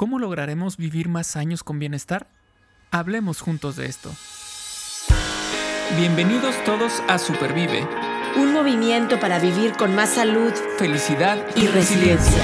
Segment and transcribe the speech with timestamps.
[0.00, 2.26] ¿Cómo lograremos vivir más años con bienestar?
[2.90, 4.10] Hablemos juntos de esto.
[5.98, 7.86] Bienvenidos todos a Supervive.
[8.34, 12.42] Un movimiento para vivir con más salud, felicidad y, resiliencia.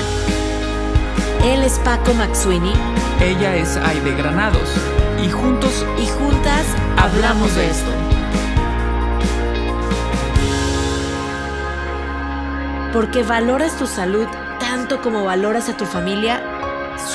[1.45, 2.75] Él es Paco Maxuini.
[3.23, 4.69] Ella es Aide Granados.
[5.25, 6.67] Y juntos y juntas
[6.99, 7.91] hablamos de esto.
[12.93, 14.27] Porque valoras tu salud
[14.61, 16.56] tanto como valoras a tu familia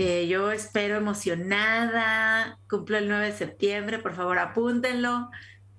[0.00, 5.28] Eh, yo espero emocionada, cumplo el 9 de septiembre, por favor apúntenlo.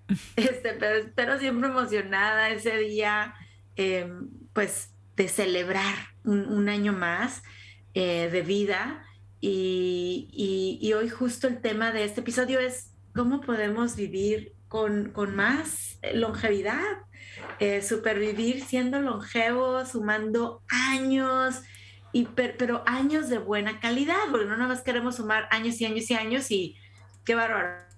[0.35, 3.35] Este, pero espero siempre emocionada ese día,
[3.76, 5.93] em, pues de celebrar
[6.26, 7.43] un, año más
[7.93, 9.05] eh, de vida.
[9.39, 15.99] Y, hoy justo el tema de este episodio es cómo podemos vivir con, con más
[16.13, 16.98] longevidad,
[17.59, 21.61] eh, supervivir siendo longevos, sumando años,
[22.12, 26.10] y pero, años de buena calidad, porque no nada más queremos sumar años y años
[26.10, 26.76] y años y
[27.26, 27.90] qué bárbaro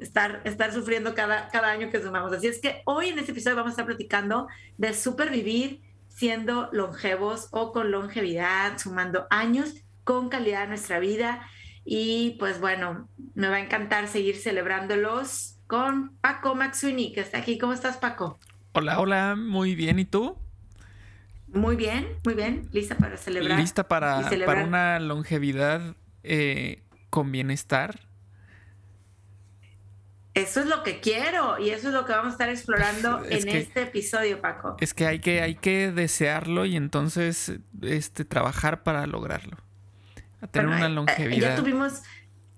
[0.00, 2.32] estar, estar sufriendo cada, cada año que sumamos.
[2.32, 7.48] Así es que hoy en este episodio vamos a estar platicando de supervivir siendo longevos
[7.50, 11.46] o con longevidad, sumando años con calidad en nuestra vida.
[11.84, 17.58] Y pues bueno, me va a encantar seguir celebrándolos con Paco Maxuini, que está aquí.
[17.58, 18.38] ¿Cómo estás, Paco?
[18.72, 19.98] Hola, hola, muy bien.
[19.98, 20.38] ¿Y tú?
[21.48, 22.68] Muy bien, muy bien.
[22.72, 23.58] Lista para celebrar.
[23.58, 28.00] Lista para, para una longevidad eh, con bienestar.
[30.34, 33.48] Eso es lo que quiero y eso es lo que vamos a estar explorando en
[33.48, 34.76] este episodio, Paco.
[34.80, 39.56] Es que hay que, hay que desearlo y entonces este, trabajar para lograrlo.
[40.42, 41.50] A tener una eh, longevidad.
[41.50, 42.02] Ya tuvimos,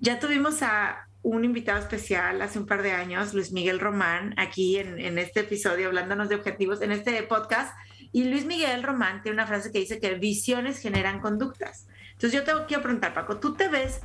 [0.01, 4.79] ya tuvimos a un invitado especial hace un par de años, Luis Miguel Román, aquí
[4.79, 7.77] en, en este episodio, hablándonos de objetivos, en este podcast
[8.13, 11.87] y Luis Miguel Román tiene una frase que dice que visiones generan conductas.
[12.13, 14.01] Entonces yo te quiero preguntar, Paco, ¿tú te ves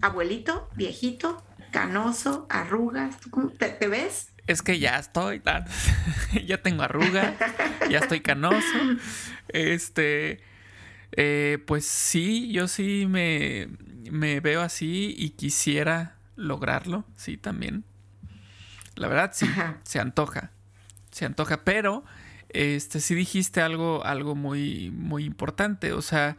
[0.00, 1.42] abuelito, viejito,
[1.72, 3.16] canoso, arrugas?
[3.58, 4.32] te, ves?
[4.46, 5.42] Es que ya estoy,
[6.46, 7.34] ya tengo arrugas,
[7.90, 8.78] ya estoy canoso.
[9.48, 10.40] Este,
[11.12, 13.68] eh, pues sí, yo sí me,
[14.10, 17.84] me veo así y quisiera lograrlo, sí, también.
[18.94, 19.46] La verdad, sí,
[19.84, 20.50] se antoja,
[21.10, 22.04] se antoja, pero
[22.50, 26.36] este, sí dijiste algo, algo muy, muy importante, o sea,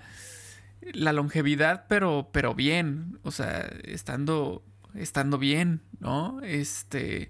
[0.93, 4.63] la longevidad, pero, pero bien, o sea, estando,
[4.95, 6.41] estando bien, ¿no?
[6.41, 7.29] Este,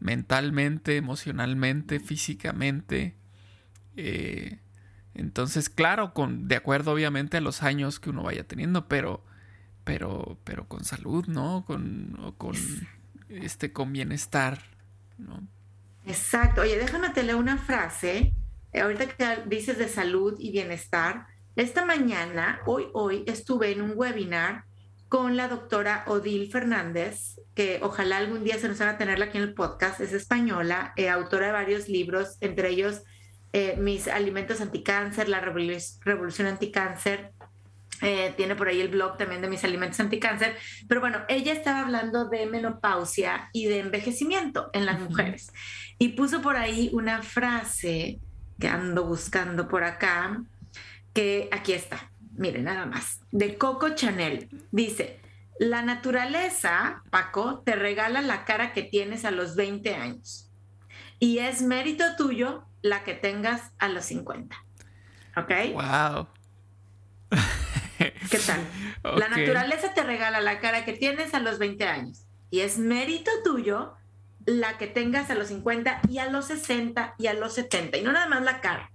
[0.00, 3.14] mentalmente, emocionalmente, físicamente.
[3.96, 4.58] Eh,
[5.14, 9.24] entonces, claro, con, de acuerdo obviamente a los años que uno vaya teniendo, pero,
[9.84, 11.64] pero, pero con salud, ¿no?
[11.66, 12.56] Con, con,
[13.28, 14.60] este, con bienestar,
[15.18, 15.46] ¿no?
[16.06, 16.62] Exacto.
[16.62, 18.34] Oye, déjame te leer una frase.
[18.72, 21.26] Eh, ahorita que dices de salud y bienestar,
[21.56, 24.64] esta mañana, hoy, hoy, estuve en un webinar
[25.08, 29.44] con la doctora Odil Fernández, que ojalá algún día se nos haga tenerla aquí en
[29.44, 30.00] el podcast.
[30.00, 33.02] Es española, eh, autora de varios libros, entre ellos
[33.52, 37.32] eh, Mis alimentos anticáncer, La revolución anticáncer,
[38.02, 40.56] eh, tiene por ahí el blog también de mis alimentos anticáncer,
[40.88, 45.52] pero bueno, ella estaba hablando de menopausia y de envejecimiento en las mujeres
[45.98, 48.20] y puso por ahí una frase
[48.58, 50.42] que ando buscando por acá,
[51.12, 54.48] que aquí está, miren nada más, de Coco Chanel.
[54.70, 55.20] Dice,
[55.58, 60.50] la naturaleza, Paco, te regala la cara que tienes a los 20 años
[61.18, 64.56] y es mérito tuyo la que tengas a los 50.
[65.36, 65.50] ¿Ok?
[65.72, 66.28] Wow.
[68.30, 68.60] ¿Qué tal?
[69.18, 73.30] La naturaleza te regala la cara que tienes a los 20 años y es mérito
[73.42, 73.94] tuyo
[74.46, 77.98] la que tengas a los 50 y a los 60 y a los 70.
[77.98, 78.90] Y no nada más la cara,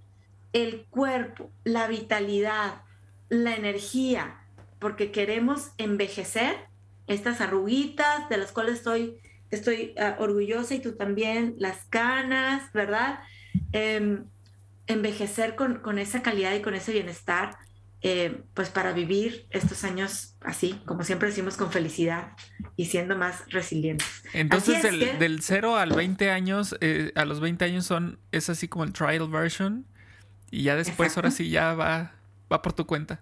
[0.52, 2.82] el cuerpo, la vitalidad,
[3.28, 4.40] la energía,
[4.78, 6.56] porque queremos envejecer
[7.06, 9.18] estas arruguitas de las cuales estoy,
[9.50, 13.20] estoy ah, orgullosa y tú también, las canas, ¿verdad?
[13.72, 14.24] Em,
[14.86, 17.56] envejecer con, con esa calidad y con ese bienestar
[18.02, 22.32] eh, pues para vivir estos años así, como siempre decimos, con felicidad
[22.76, 24.06] y siendo más resilientes.
[24.32, 28.84] Entonces, del, 0 al 20 años, eh, a los 20 años son, es así como
[28.84, 29.86] el trial version
[30.50, 32.14] y ya después, ahora sí, ya va,
[32.50, 33.20] va por tu cuenta.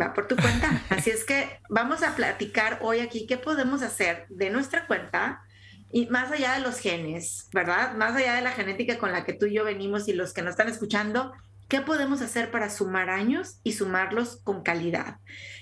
[0.00, 0.82] va por tu cuenta.
[0.88, 5.42] Así es que vamos a platicar hoy aquí qué podemos hacer de nuestra cuenta
[5.92, 7.94] y más allá de los genes, ¿verdad?
[7.94, 10.42] Más allá de la genética con la que tú y yo venimos y los que
[10.42, 11.32] nos están escuchando,
[11.70, 15.18] ¿qué podemos hacer para sumar años y sumarlos con calidad?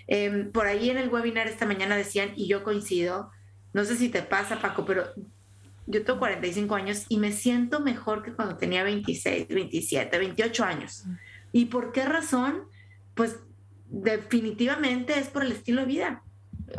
[0.09, 3.31] Em, por ahí en el webinar esta mañana decían, y yo coincido,
[3.75, 5.05] no sé si te pasa, Paco, pero
[5.87, 11.05] yo tengo 45 años y me siento mejor que cuando tenía 26, 27, 28 años.
[11.53, 12.65] ¿Y por qué razón?
[13.15, 13.37] Pues
[13.87, 16.23] definitivamente es por el estilo de vida.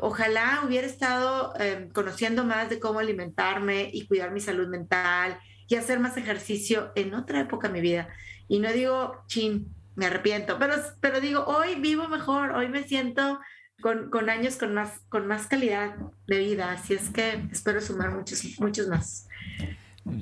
[0.01, 5.75] Ojalá hubiera estado em, conociendo más de cómo alimentarme y cuidar mi salud mental y
[5.75, 8.09] hacer más ejercicio en otra época de mi vida.
[8.49, 13.39] Y no digo, chin, me arrepiento, pero, pero digo, hoy vivo mejor, hoy me siento
[13.81, 15.95] con, con, años con más, con más calidad
[16.27, 16.71] de vida.
[16.71, 19.27] Así es que espero sumar muchos, muchos más.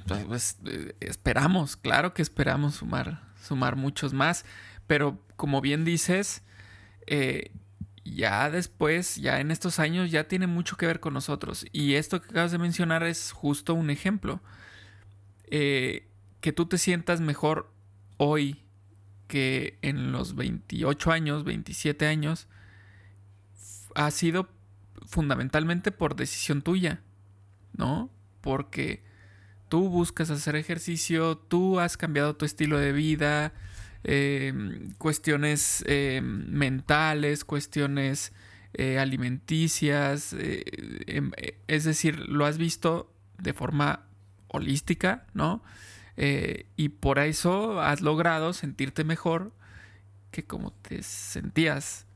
[0.08, 0.58] Pues, pues
[1.00, 4.46] esperamos, claro que esperamos sumar, sumar muchos más,
[4.86, 6.44] pero como bien dices,
[7.06, 7.52] eh,
[8.04, 11.66] ya después, ya en estos años, ya tiene mucho que ver con nosotros.
[11.72, 14.42] Y esto que acabas de mencionar es justo un ejemplo.
[15.50, 16.10] Eh,
[16.42, 17.74] que tú te sientas mejor
[18.18, 18.64] hoy
[19.28, 22.48] que en los 28 años, 27 años,
[23.96, 24.50] ha sido
[25.06, 27.02] fundamentalmente por decisión tuya,
[27.74, 28.10] ¿no?
[28.42, 29.04] Porque
[29.70, 33.54] tú buscas hacer ejercicio, tú has cambiado tu estilo de vida,
[34.10, 38.32] Em, cuestiones em, mentales, cuestiones
[38.74, 40.64] eh, alimenticias, eh,
[41.08, 44.08] em, eh, es decir, lo has visto de forma
[44.48, 45.62] holística, ¿no?
[46.18, 49.52] Y por eso has logrado sentirte mejor
[50.32, 52.08] que como te sentías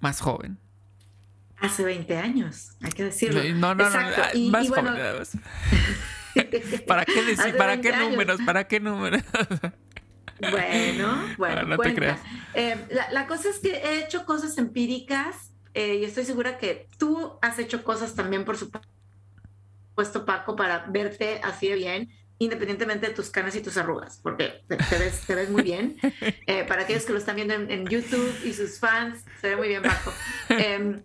[0.00, 0.58] más joven.
[1.60, 3.42] Hace 20 años, hay que decirlo.
[3.54, 4.00] No, no, no,
[4.50, 4.86] más joven.
[6.86, 7.56] ¿Para qué decir?
[7.56, 8.40] ¿Para qué números?
[8.46, 9.22] ¿Para qué números?
[10.40, 12.16] Bueno, bueno, no cuenta.
[12.54, 12.76] Eh,
[13.10, 17.58] la, cosa es que he hecho cosas empíricas eh, y estoy segura que tú has
[17.58, 23.56] hecho cosas también, por supuesto, Paco, para verte así de bien, independientemente de tus canas
[23.56, 25.96] y tus arrugas, porque te, ves, muy bien.
[26.46, 29.68] Eh, para aquellos que lo están viendo en, YouTube y sus fans, se ve muy
[29.68, 30.12] bien, Paco.
[30.48, 31.02] Em,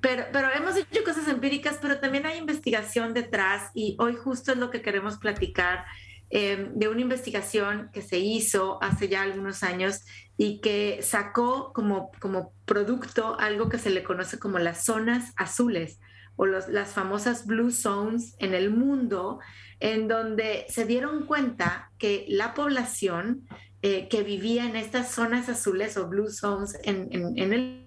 [0.00, 4.58] pero, pero hemos hecho cosas empíricas, pero también hay investigación detrás y hoy justo es
[4.58, 5.84] lo que queremos platicar
[6.28, 10.04] Em, de una investigación que se hizo hace ya algunos años
[10.36, 16.00] y que sacó como, como producto algo que se le conoce como las zonas azules
[16.36, 19.40] o las famosas blue zones en el mundo,
[19.80, 23.48] en donde se dieron cuenta que la población
[23.82, 27.86] eh, que vivía en estas zonas azules o blue zones en, en el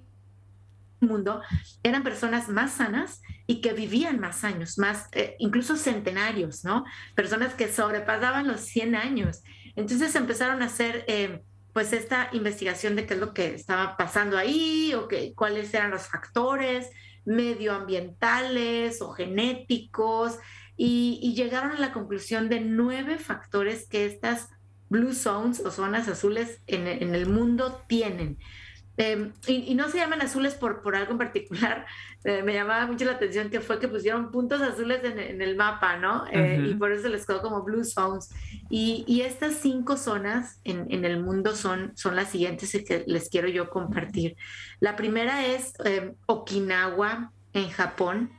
[1.01, 1.41] mundo
[1.83, 6.85] eran personas más sanas y que vivían más años, más eh, incluso centenarios, ¿no?
[7.15, 9.41] Personas que sobrepasaban los 100 años.
[9.75, 11.41] Entonces empezaron a hacer eh,
[11.73, 15.91] pues esta investigación de qué es lo que estaba pasando ahí o que, cuáles eran
[15.91, 16.89] los factores
[17.29, 20.37] medioambientales o genéticos
[20.75, 24.49] y, llegaron a la conclusión de nueve factores que estas
[24.89, 28.39] blue zones o zonas azules en, en el mundo tienen.
[29.01, 31.85] Em, y, no se llaman azules por, por algo en particular.
[32.25, 35.95] Eh, me llamaba mucho la atención que fue que pusieron puntos azules en, el mapa,
[35.95, 36.25] ¿no?
[36.29, 38.27] Eh, y por eso les quedó como Blue Zones.
[38.69, 43.29] Y, y estas cinco zonas en, en, el mundo son, son las siguientes que les
[43.29, 44.35] quiero yo compartir.
[44.81, 48.33] La primera es em, Okinawa, en Japón,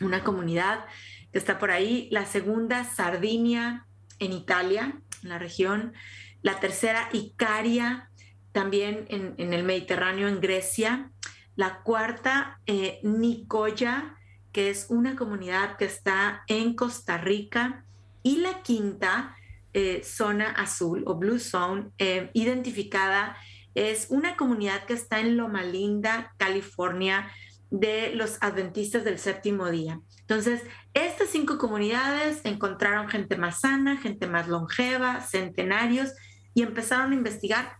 [0.00, 0.84] una comunidad
[1.32, 2.08] que está por ahí.
[2.12, 3.84] La segunda, Sardinia,
[4.20, 5.92] en Italia, en la región.
[6.40, 8.08] La tercera, Icaria,
[8.52, 11.10] también en, el Mediterráneo, en Grecia.
[11.56, 14.16] La cuarta, eh, Nicoya,
[14.52, 17.84] que es una comunidad que está en Costa Rica.
[18.22, 19.36] Y la quinta,
[19.72, 23.36] eh, zona azul o Blue Zone, eh, identificada,
[23.74, 27.30] es una comunidad que está en Loma Linda, California,
[27.70, 30.00] de los adventistas del séptimo día.
[30.20, 30.62] Entonces,
[30.94, 36.12] estas cinco comunidades encontraron gente más sana, gente más longeva, centenarios,
[36.54, 37.76] y empezaron a investigar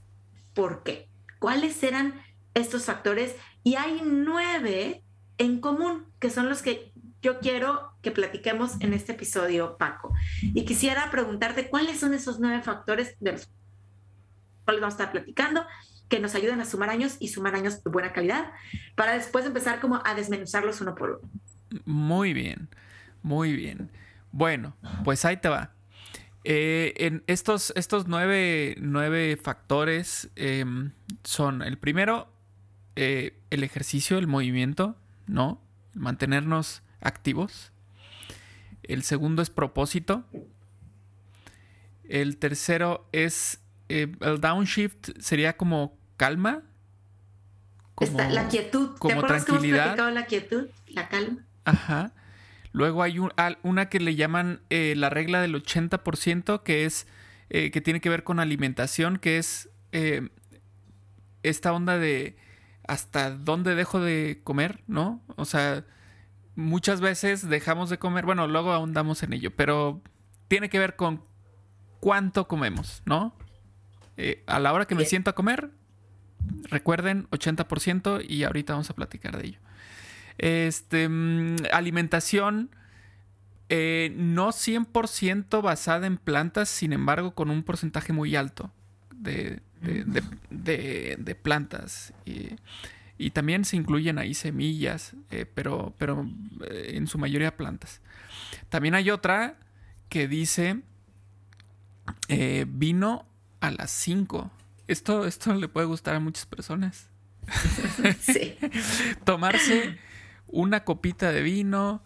[0.58, 1.08] por qué.
[1.38, 2.20] ¿Cuáles eran
[2.52, 3.36] estos factores?
[3.62, 5.04] Y hay nueve
[5.38, 10.12] en común, que son los que yo quiero que platiquemos en este episodio, Paco.
[10.42, 13.48] Y quisiera preguntarte cuáles son esos nueve factores de los
[14.64, 15.64] cuales vamos a estar platicando
[16.08, 18.50] que nos ayudan a sumar años y sumar años de buena calidad,
[18.96, 21.30] para después empezar como a desmenuzarlos uno por uno.
[21.84, 22.68] Muy bien,
[23.22, 23.92] muy bien.
[24.32, 24.74] Bueno,
[25.04, 25.77] pues ahí te va.
[26.50, 32.32] Eh, en estos, estos nueve, factores em, son el primero,
[32.96, 35.60] eh, el ejercicio, el movimiento, ¿no?
[35.92, 37.70] Mantenernos activos.
[38.82, 40.24] El segundo es propósito.
[42.04, 46.62] El tercero es eh, el downshift, sería como calma,
[47.94, 49.98] como la quietud, como tranquilidad.
[50.14, 51.44] la quietud, la calma?
[51.66, 52.12] Ajá.
[52.78, 57.08] Luego hay una que le llaman eh, la regla del 80%, que es
[57.50, 60.28] eh, que tiene que ver con alimentación, que es eh,
[61.42, 62.36] esta onda de
[62.86, 65.20] hasta dónde dejo de comer, ¿no?
[65.34, 65.86] O sea,
[66.54, 70.00] muchas veces dejamos de comer, bueno, luego ahondamos en ello, pero
[70.46, 71.24] tiene que ver con
[71.98, 73.34] cuánto comemos, ¿no?
[74.46, 75.70] a la hora que me siento a comer,
[76.70, 79.58] recuerden, 80% y ahorita vamos a platicar de ello.
[80.38, 82.70] Este, mm, alimentación
[83.68, 88.72] eh, no 100% basada en plantas, sin embargo, con un porcentaje muy alto
[89.14, 89.60] de,
[91.42, 92.14] plantas.
[92.24, 96.26] Y, también se incluyen ahí semillas, eh, pero, pero
[96.70, 98.00] eh, en su mayoría plantas.
[98.70, 99.56] También hay otra
[100.08, 100.80] que dice
[102.66, 103.26] vino
[103.60, 104.50] a las 5.
[104.86, 107.08] Esto, esto le puede gustar a muchas personas.
[108.20, 108.56] Sí.
[109.24, 109.98] Tomarse
[110.48, 112.02] una copita de vino,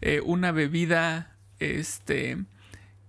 [0.00, 2.44] eh, una bebida, este,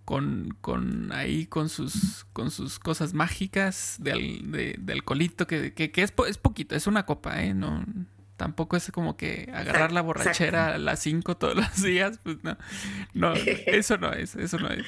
[0.05, 6.13] con, con, ahí con sus, con sus cosas mágicas de, de, alcoholito, que, que, es,
[6.27, 7.53] es, poquito, es una copa, ¿eh?
[7.53, 7.83] No,
[8.37, 12.57] tampoco es como que agarrar la borrachera a las 5 todos los días, pues no,
[13.13, 14.85] no, eso no es, eso no es.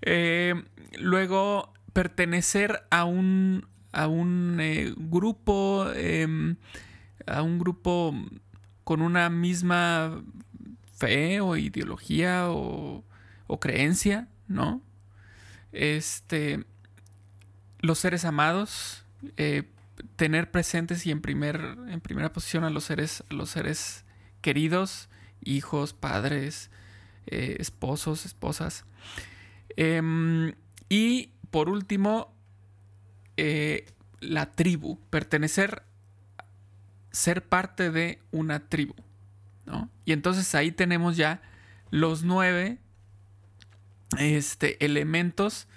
[0.00, 0.60] Eh,
[0.98, 6.56] luego, pertenecer a un, a un eh, grupo, em,
[7.26, 8.12] a un grupo
[8.92, 10.22] con una misma
[10.98, 13.02] fe o ideología o,
[13.58, 14.82] creencia, ¿no?
[15.72, 16.66] Este,
[17.80, 19.06] los seres amados,
[19.38, 19.62] eh,
[20.16, 24.04] tener presentes y en, primer, en primera posición a los seres, los seres
[24.42, 25.08] queridos,
[25.42, 26.70] hijos, padres,
[27.26, 28.84] eh, esposos, esposas.
[29.76, 30.52] Em,
[30.90, 32.30] y por último,
[33.38, 33.86] eh,
[34.20, 35.82] la tribu, pertenecer
[37.12, 38.94] ser parte de una tribu.
[39.66, 39.88] ¿no?
[40.04, 41.40] Y entonces ahí tenemos ya
[41.90, 42.78] los nueve
[44.18, 45.68] este, elementos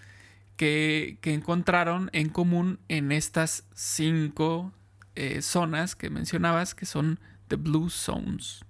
[0.58, 4.74] que, encontraron en común en estas cinco
[5.15, 8.63] eh, zonas que mencionabas, que son the Blue Zones.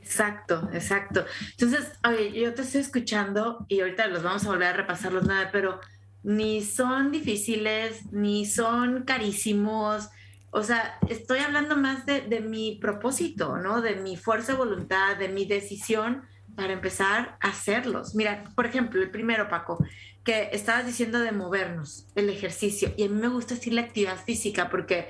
[0.00, 1.24] Exacto, exacto.
[1.52, 5.26] Entonces, oye, yo te estoy escuchando y ahorita los vamos a volver a repasar los
[5.50, 5.80] pero
[6.22, 10.10] ni son difíciles, ni son carísimos,
[10.54, 13.82] o sea, estoy hablando más de, mi propósito, ¿no?
[13.82, 16.22] De mi fuerza de voluntad, de mi decisión
[16.54, 18.14] para empezar a hacerlos.
[18.14, 19.84] Mira, por ejemplo, el primero, Paco,
[20.22, 22.94] que estabas diciendo de movernos, el ejercicio.
[22.96, 25.08] Y a mí me gusta decir la actividad física porque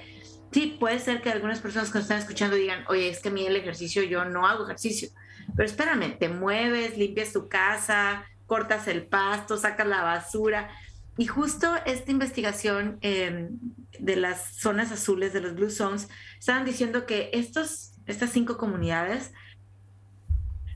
[0.50, 3.32] sí, puede ser que algunas personas que nos están escuchando digan, oye, es que a
[3.32, 5.10] mí el ejercicio, yo no hago ejercicio.
[5.54, 10.70] Pero espérame, te mueves, limpias tu casa, cortas el pasto, sacas la basura.
[11.16, 13.58] Y justo esta investigación em,
[13.98, 19.32] de las zonas azules, de los Blue Zones, estaban diciendo que estos, estas cinco comunidades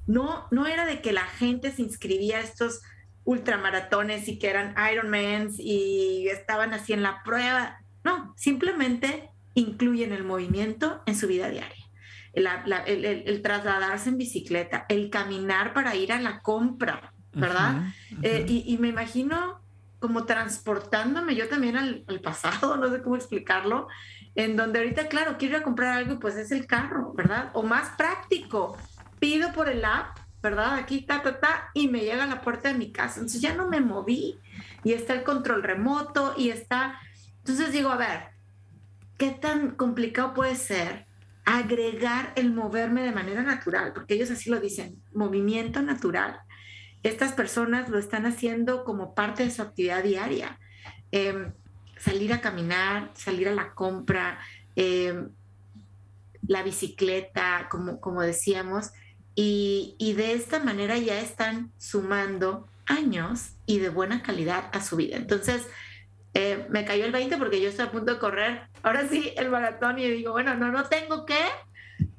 [0.07, 2.83] no, no era de que la gente se inscribía a estos
[3.25, 7.81] ultramaratones y que eran Ironmans y estaban así en la prueba.
[8.05, 11.85] No, simplemente incluyen el movimiento en su vida diaria.
[12.33, 17.93] el, trasladarse en bicicleta, el caminar para ir a la compra, ¿verdad?
[18.23, 19.61] Eh, y, y, me imagino
[19.99, 23.89] como transportándome yo también al, pasado, no sé cómo explicarlo,
[24.35, 27.51] en donde ahorita, claro, quiero ir a comprar algo, pues es el carro, ¿verdad?
[27.55, 28.77] O más práctico,
[29.19, 30.75] pido por el app, ¿verdad?
[30.75, 33.17] Aquí, ta, ta, ta, y me llega a la puerta de mi casa.
[33.17, 34.39] Entonces ya no me moví
[34.85, 37.01] y está el control remoto y está...
[37.39, 38.29] Entonces digo, a ver,
[39.17, 41.07] ¿qué tan complicado puede ser
[41.45, 43.93] agregar el moverme de manera natural?
[43.93, 46.41] Porque ellos así lo dicen, movimiento natural
[47.03, 50.59] estas personas lo están haciendo como parte de su actividad diaria.
[51.13, 51.53] Em,
[51.99, 54.39] salir a caminar, salir a la compra,
[54.77, 55.31] em,
[56.47, 58.93] la bicicleta, como, como decíamos,
[59.35, 65.17] y, de esta manera ya están sumando años y de buena calidad a su vida.
[65.17, 65.69] Entonces,
[66.35, 69.51] eh, me cayó el 20 porque yo estoy a punto de correr, ahora sí, el
[69.51, 71.39] maratón y digo, bueno, no, no tengo que,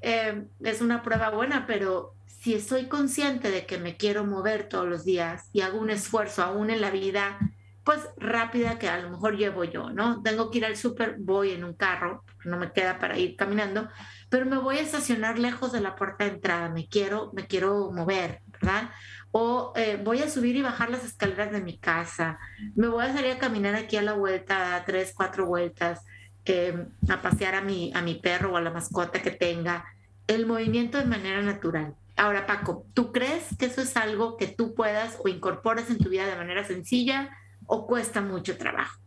[0.02, 4.88] em, es una prueba buena, pero si estoy consciente de que me quiero mover todos
[4.88, 7.38] los días y hago un esfuerzo aún en la vida,
[7.84, 10.22] pues rápida que a lo mejor llevo yo, ¿no?
[10.22, 13.90] Tengo que ir al súper, voy en un carro, no me queda para ir caminando,
[14.30, 17.92] pero me voy a estacionar lejos de la puerta de entrada, me quiero, me quiero
[17.92, 18.90] mover, ¿verdad?
[19.32, 22.40] O eh, voy a subir y bajar las escaleras de mi casa,
[22.76, 26.06] me voy a salir a caminar aquí a la vuelta, tres, cuatro vueltas,
[26.46, 29.84] eh, a pasear a mi, a mi perro o a la mascota que tenga,
[30.28, 31.96] el movimiento de manera natural.
[32.20, 36.10] Ahora, Paco, ¿tú crees que eso es algo que tú puedas o incorporas en tu
[36.10, 37.30] vida de manera sencilla
[37.66, 39.00] o cuesta mucho trabajo?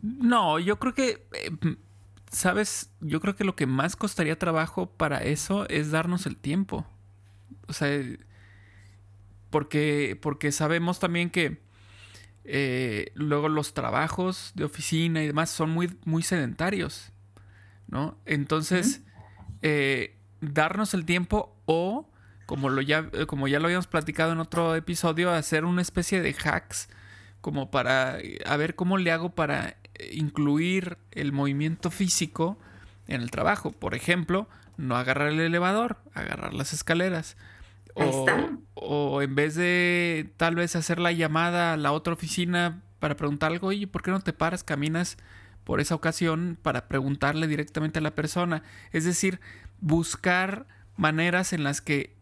[0.00, 1.50] No, yo creo que eh,
[2.30, 6.86] sabes, yo creo que lo que más costaría trabajo para eso es darnos el tiempo.
[7.66, 7.88] O sea,
[9.50, 11.60] porque, porque sabemos también que
[12.44, 17.10] eh, luego los trabajos de oficina y demás son muy, muy sedentarios,
[17.88, 18.16] ¿no?
[18.26, 19.02] Entonces,
[19.62, 22.08] eh, darnos el tiempo o,
[22.46, 26.34] como, lo ya, como ya lo habíamos platicado en otro episodio, hacer una especie de
[26.34, 26.88] hacks
[27.40, 29.76] como para a ver cómo le hago para
[30.10, 32.58] incluir el movimiento físico
[33.06, 33.70] en el trabajo.
[33.70, 37.36] Por ejemplo, no agarrar el elevador, agarrar las escaleras.
[37.94, 38.26] O,
[38.74, 43.52] o, en vez de tal vez hacer la llamada a la otra oficina para preguntar
[43.52, 45.16] algo, oye, ¿por qué no te paras, caminas
[45.64, 48.62] por esa ocasión para preguntarle directamente a la persona?
[48.92, 49.40] Es decir,
[49.80, 50.66] buscar
[50.96, 52.16] maneras en las que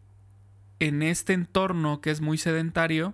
[0.79, 3.13] en este entorno que es muy sedentario,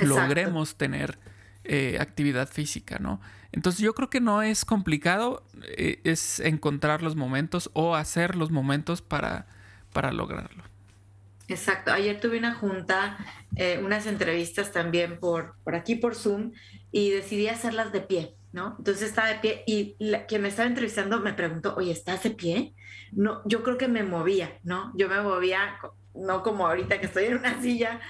[0.00, 1.18] logremos tener
[1.64, 3.20] eh, actividad física, ¿no?
[3.52, 8.50] Entonces yo creo que no es complicado, eh, es encontrar los momentos o hacer los
[8.50, 9.46] momentos para,
[9.92, 10.64] para lograrlo.
[11.48, 11.92] Exacto.
[11.92, 13.16] Ayer tuve una junta,
[13.56, 16.52] eh, unas entrevistas también por, por aquí por Zoom
[16.90, 18.76] y decidí hacerlas de pie, ¿no?
[18.78, 22.30] Entonces estaba de pie y la, quien me estaba entrevistando me preguntó, oye, ¿estás de
[22.30, 22.74] pie?
[23.10, 24.92] No, yo creo que me movía, ¿no?
[24.96, 25.76] Yo me movía,
[26.14, 28.00] no como ahorita que estoy en una silla.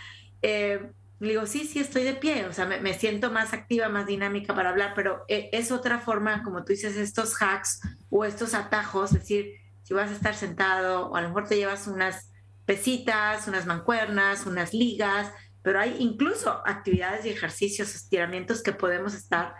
[0.43, 3.89] Eh, le digo, sí, sí, estoy de pie, o sea, me, me, siento más activa,
[3.89, 8.27] más dinámica para hablar, pero eh, es otra forma, como tú dices, estos hacks o
[8.27, 9.51] estos atajos, es decir,
[9.83, 12.31] si vas a estar sentado o a lo mejor te llevas unas
[12.67, 15.33] pesitas, unas mancuernas, unas ligas,
[15.63, 19.55] pero hay incluso actividades y ejercicios, estiramientos que podemos estar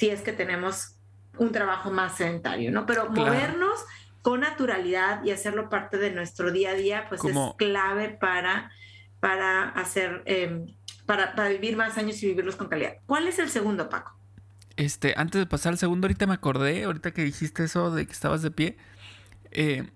[0.00, 0.94] si es que tenemos
[1.36, 2.86] un trabajo más sedentario, ¿no?
[2.86, 3.84] Pero movernos
[4.22, 8.70] con naturalidad y hacerlo parte de nuestro día a día, pues es clave para,
[9.20, 10.64] para hacer, eh,
[11.04, 12.94] para, para, vivir más años y vivirlos con calidad.
[13.04, 14.16] ¿Cuál es el segundo, Paco?
[14.76, 18.12] Este, antes de pasar al segundo, ahorita me acordé, ahorita que dijiste eso de que
[18.12, 18.78] estabas de pie,
[19.50, 19.86] eh,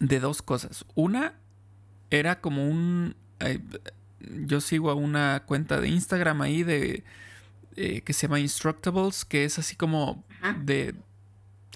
[0.00, 0.84] de dos cosas.
[0.96, 1.34] Una
[2.10, 3.14] era como un...
[3.38, 3.60] Eh,
[4.18, 7.04] yo sigo a una cuenta de Instagram ahí de...
[7.76, 10.24] Eh, que se llama Instructables, que es así como
[10.62, 10.94] de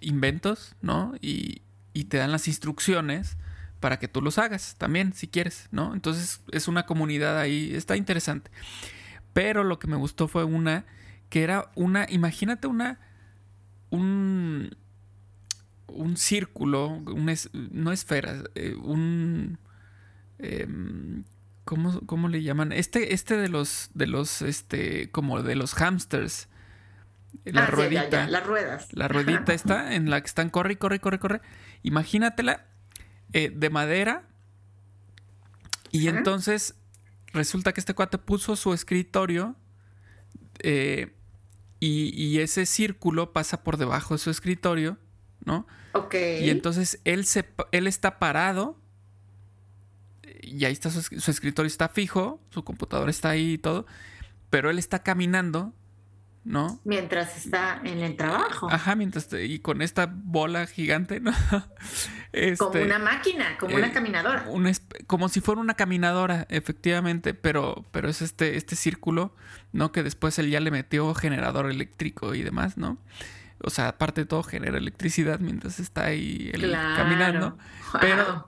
[0.00, 1.14] inventos, ¿no?
[1.20, 3.36] Y, y te dan las instrucciones
[3.80, 5.94] para que tú los hagas también, si quieres, ¿no?
[5.94, 8.50] Entonces es una comunidad ahí, está interesante.
[9.32, 10.84] Pero lo que me gustó fue una
[11.28, 13.00] que era una, imagínate una,
[13.90, 14.76] un,
[15.88, 17.02] un círculo,
[17.52, 19.58] no esfera, eh, un...
[20.38, 21.24] Em,
[21.68, 22.72] ¿cómo, le llaman?
[22.72, 26.48] Este, este de los, de los, este, como de los hamsters.
[27.44, 28.26] La ah, ruedita.
[28.26, 28.88] las ruedas.
[28.92, 31.40] La ruedita está en la que están corre, corre, corre, corre.
[31.82, 32.66] Imagínatela
[33.34, 34.24] eh, de madera.
[35.90, 36.74] Y entonces
[37.32, 39.54] resulta que este cuate puso su escritorio
[40.60, 41.14] eh,
[41.80, 44.98] y, y, ese círculo pasa por debajo de su escritorio,
[45.44, 45.66] ¿no?
[45.92, 46.14] Ok.
[46.40, 48.77] Y entonces él, se, él está parado
[50.42, 53.86] y ahí está su, su, escritorio está fijo, su computadora está ahí y todo,
[54.50, 55.72] pero él está caminando,
[56.44, 56.80] ¿no?
[56.84, 58.68] Mientras está en el trabajo.
[58.70, 61.32] Ajá, mientras y con esta bola gigante, ¿no?
[62.30, 64.44] Este, como una máquina, como una eh, caminadora.
[65.06, 69.34] como si fuera una caminadora, efectivamente, pero, pero es este, este círculo,
[69.72, 69.92] ¿no?
[69.92, 72.98] Que después él ya le metió generador eléctrico y demás, ¿no?
[73.62, 76.52] O sea, aparte de todo, genera electricidad mientras está ahí
[76.96, 77.56] caminando.
[77.98, 78.46] Pero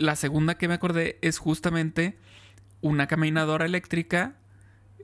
[0.00, 2.18] la segunda que me acordé es justamente
[2.80, 4.36] una caminadora eléctrica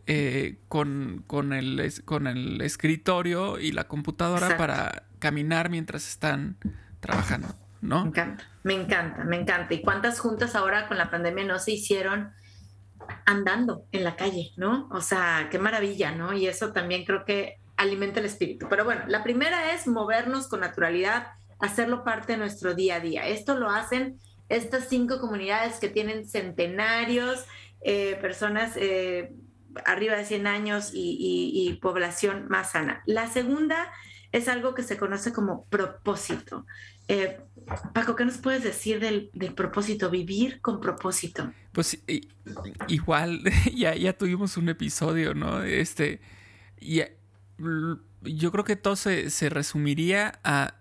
[0.07, 6.57] eh, con, con, el, con el escritorio y la computadora para caminar mientras están
[7.01, 7.49] trabajando,
[7.83, 8.05] ¿no?
[8.05, 9.75] Me encanta, me encanta, me encanta.
[9.75, 12.31] ¿Y cuántas juntas ahora con la pandemia no se hicieron
[13.27, 14.89] andando en la calle, ¿no?
[14.91, 16.33] O sea, qué maravilla, ¿no?
[16.33, 18.67] Y eso también creo que alimenta el espíritu.
[18.71, 23.27] Pero bueno, la primera es movernos con naturalidad, hacerlo parte de nuestro día a día.
[23.27, 27.45] Esto lo hacen estas cinco comunidades que tienen centenarios,
[27.81, 29.33] eh, personas eh,
[29.85, 33.03] arriba de 100 años y, población más sana.
[33.07, 33.93] La segunda
[34.33, 36.67] es algo que se conoce como propósito.
[37.09, 37.39] Eh,
[37.93, 40.11] Paco, ¿qué nos puedes decir del, propósito?
[40.11, 41.53] Vivir con propósito.
[41.73, 41.99] Pues
[42.89, 43.43] igual,
[43.75, 45.63] ya, ya tuvimos un episodio, ¿no?
[45.63, 46.21] Este,
[46.79, 50.75] yo creo que todo se, resumiría a,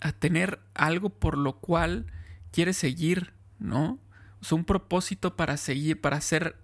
[0.00, 2.06] a, tener algo por lo cual
[2.52, 3.98] quieres seguir, ¿no?
[4.40, 6.56] O sea, un propósito para seguir, para hacer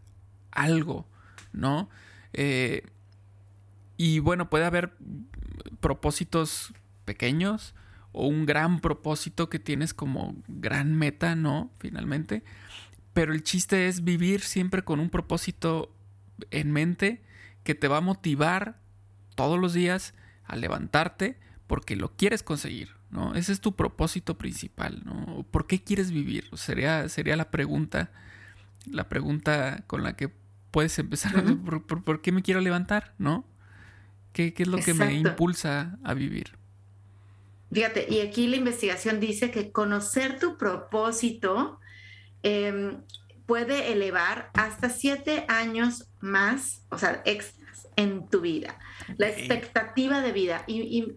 [0.50, 1.08] algo,
[1.52, 1.88] ¿no?
[2.32, 2.86] Eh,
[3.96, 4.96] y bueno, puede haber
[5.80, 6.72] propósitos
[7.04, 7.74] pequeños
[8.12, 11.70] o un gran propósito que tienes como gran meta, ¿no?
[11.78, 12.42] Finalmente.
[13.12, 15.92] Pero el chiste es vivir siempre con un propósito
[16.50, 17.22] en mente
[17.64, 18.78] que te va a motivar
[19.34, 23.34] todos los días a levantarte porque lo quieres conseguir, ¿no?
[23.34, 25.46] Ese es tu propósito principal, ¿no?
[25.50, 26.48] ¿Por qué quieres vivir?
[26.54, 28.10] Sería, sería la pregunta,
[28.90, 30.30] la pregunta con la que
[30.70, 31.32] puedes empezar.
[32.04, 33.46] ¿Por, qué me quiero levantar, no?
[34.32, 36.56] ¿Qué, es lo que me impulsa a vivir?
[37.72, 41.80] Fíjate, y aquí la investigación dice que conocer tu propósito
[42.42, 43.02] em,
[43.46, 48.78] puede elevar hasta siete años más, o sea, extras en tu vida.
[49.16, 50.64] La expectativa de vida.
[50.66, 51.16] Y, y,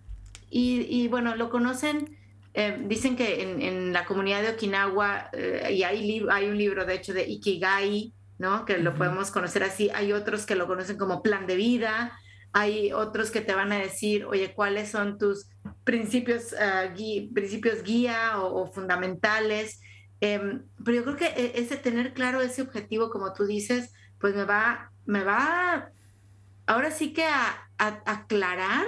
[1.09, 2.17] bueno, lo conocen,
[2.53, 6.95] em, dicen que en, la comunidad de Okinawa, eh, y hay, hay un libro, de
[6.95, 8.65] hecho, de Ikigai, ¿no?
[8.65, 9.89] Que lo podemos conocer así.
[9.93, 12.11] Hay otros que lo conocen como plan de vida.
[12.53, 15.47] Hay otros que te van a decir, oye, ¿cuáles son tus
[15.83, 16.93] principios, ah,
[17.33, 19.81] principios guía o, fundamentales.
[20.19, 24.35] Em, pero yo creo que e, ese tener claro ese objetivo, como tú dices, pues
[24.35, 25.91] me va, me va
[26.67, 28.85] ahora sí que a, aclarar,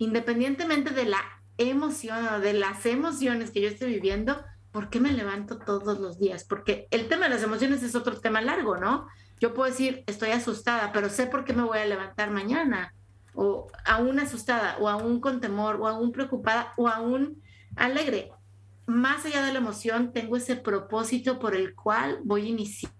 [0.00, 1.22] independientemente de la
[1.58, 6.18] emoción o de las emociones que yo estoy viviendo, ¿por qué me levanto todos los
[6.18, 6.44] días?
[6.44, 9.06] Porque el tema de las emociones es otro tema largo, ¿no?
[9.40, 12.94] Yo puedo decir, estoy asustada, pero sé por qué me voy a levantar mañana
[13.34, 17.42] o aún asustada, o aún con temor, o aún preocupada, o aún
[17.76, 18.32] alegre.
[18.86, 22.90] Más allá de la emoción, tengo ese propósito por el cual voy a iniciar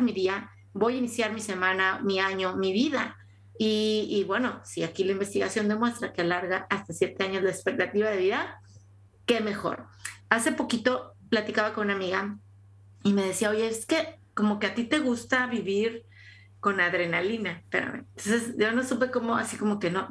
[0.00, 3.16] mi día, voy a iniciar mi semana, mi año, mi vida.
[3.60, 8.18] Y, bueno, si aquí la investigación demuestra que alarga hasta siete años la expectativa de
[8.18, 8.60] vida,
[9.26, 9.86] qué mejor.
[10.30, 12.38] Hace poquito platicaba con una amiga
[13.02, 16.04] y me decía, oye, es que como que a ti te gusta vivir
[16.60, 18.06] con adrenalina, espérame.
[18.16, 20.08] Entonces yo no supe cómo, así como que no,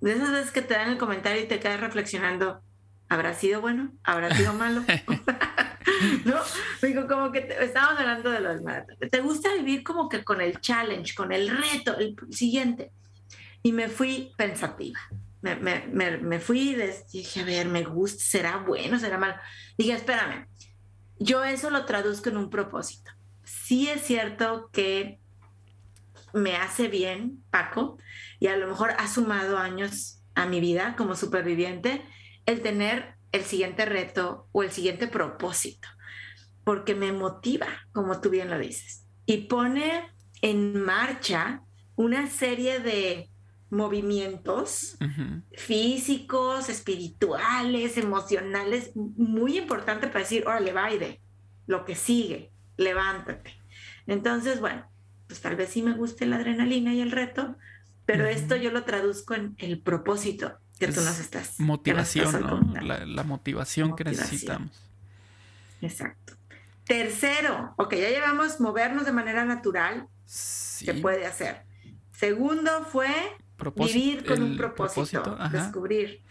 [0.00, 2.62] de esas veces que te dan el comentario y te quedas reflexionando,
[3.08, 3.92] ¿habrá sido bueno?
[4.04, 4.82] ¿Habrá sido malo?
[6.24, 6.36] ¿No?
[6.82, 9.10] Digo, como que estábamos hablando de los maratones.
[9.10, 12.90] ¿Te gusta vivir como que con el challenge, con el reto, el siguiente?
[13.62, 15.00] Y me fui pensativa.
[15.42, 19.34] Me, me, me, me fui y dije, a ver, me gusta, ¿será bueno, será malo?
[19.78, 20.46] Dije, espérame,
[21.18, 23.12] yo eso lo traduzco en un propósito.
[23.44, 25.20] Sí es cierto que
[26.32, 27.98] me hace bien, Paco,
[28.40, 32.04] y a lo mejor ha sumado años a mi vida como superviviente,
[32.44, 35.88] el tener el siguiente reto o el siguiente propósito,
[36.64, 40.08] porque me motiva, como tú bien lo dices, y pone
[40.42, 41.62] en marcha
[41.94, 43.30] una serie de
[43.70, 44.96] movimientos
[45.52, 51.20] físicos, espirituales, emocionales, muy importante para decir, órale, vaide,
[51.66, 53.54] lo que sigue, levántate.
[54.06, 54.86] Entonces, bueno,
[55.26, 57.56] pues tal vez sí me guste la adrenalina y el reto,
[58.04, 61.58] pero esto yo lo traduzco en el propósito que tú nos estás.
[61.58, 62.80] Motivación, ¿no?
[62.82, 64.70] La, motivación, que necesitamos.
[65.80, 66.34] Exacto.
[66.84, 71.64] Tercero, ok, ya llevamos movernos de manera natural, se puede hacer.
[72.12, 73.08] Segundo fue
[73.74, 76.22] vivir con un propósito, descubrir.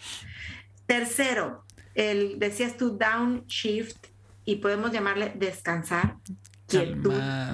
[0.86, 4.08] Tercero, el, decías tú downshift
[4.45, 6.17] y podemos llamarle descansar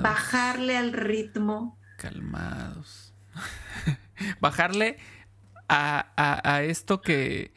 [0.02, 1.78] bajarle al ritmo.
[1.98, 3.14] Calmados.
[4.42, 4.98] bajarle
[5.72, 7.54] a, esto que,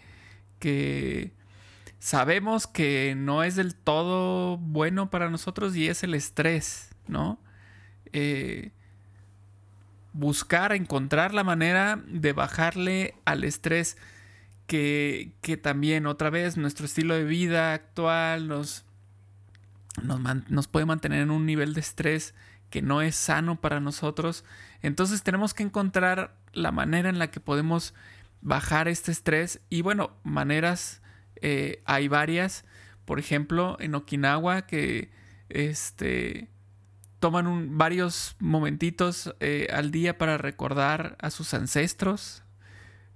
[0.59, 1.33] que
[1.99, 7.41] sabemos que no es del todo bueno para nosotros y es el estrés, ¿no?
[8.13, 8.71] Eh,
[10.13, 13.97] buscar, encontrar la manera de bajarle al estrés
[14.69, 18.85] que, que, también otra vez nuestro estilo de vida actual nos,
[20.49, 22.35] nos, puede mantener en un nivel de estrés
[22.71, 24.45] que no es sano para nosotros.
[24.83, 27.95] Entonces tenemos que encontrar la manera en la que podemos
[28.41, 29.61] bajar este estrés.
[29.71, 31.03] Y bueno, maneras
[31.41, 32.65] eh, hay varias.
[33.05, 35.11] Por ejemplo, en Okinawa que
[35.49, 36.51] este,
[37.21, 42.43] toman un, varios momentitos eh, al día para recordar a sus ancestros.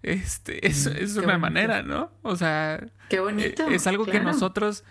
[0.02, 2.12] Este, es, mm, es una manera, ¿no?
[2.22, 4.84] O sea, Qué bonito, es algo que nosotros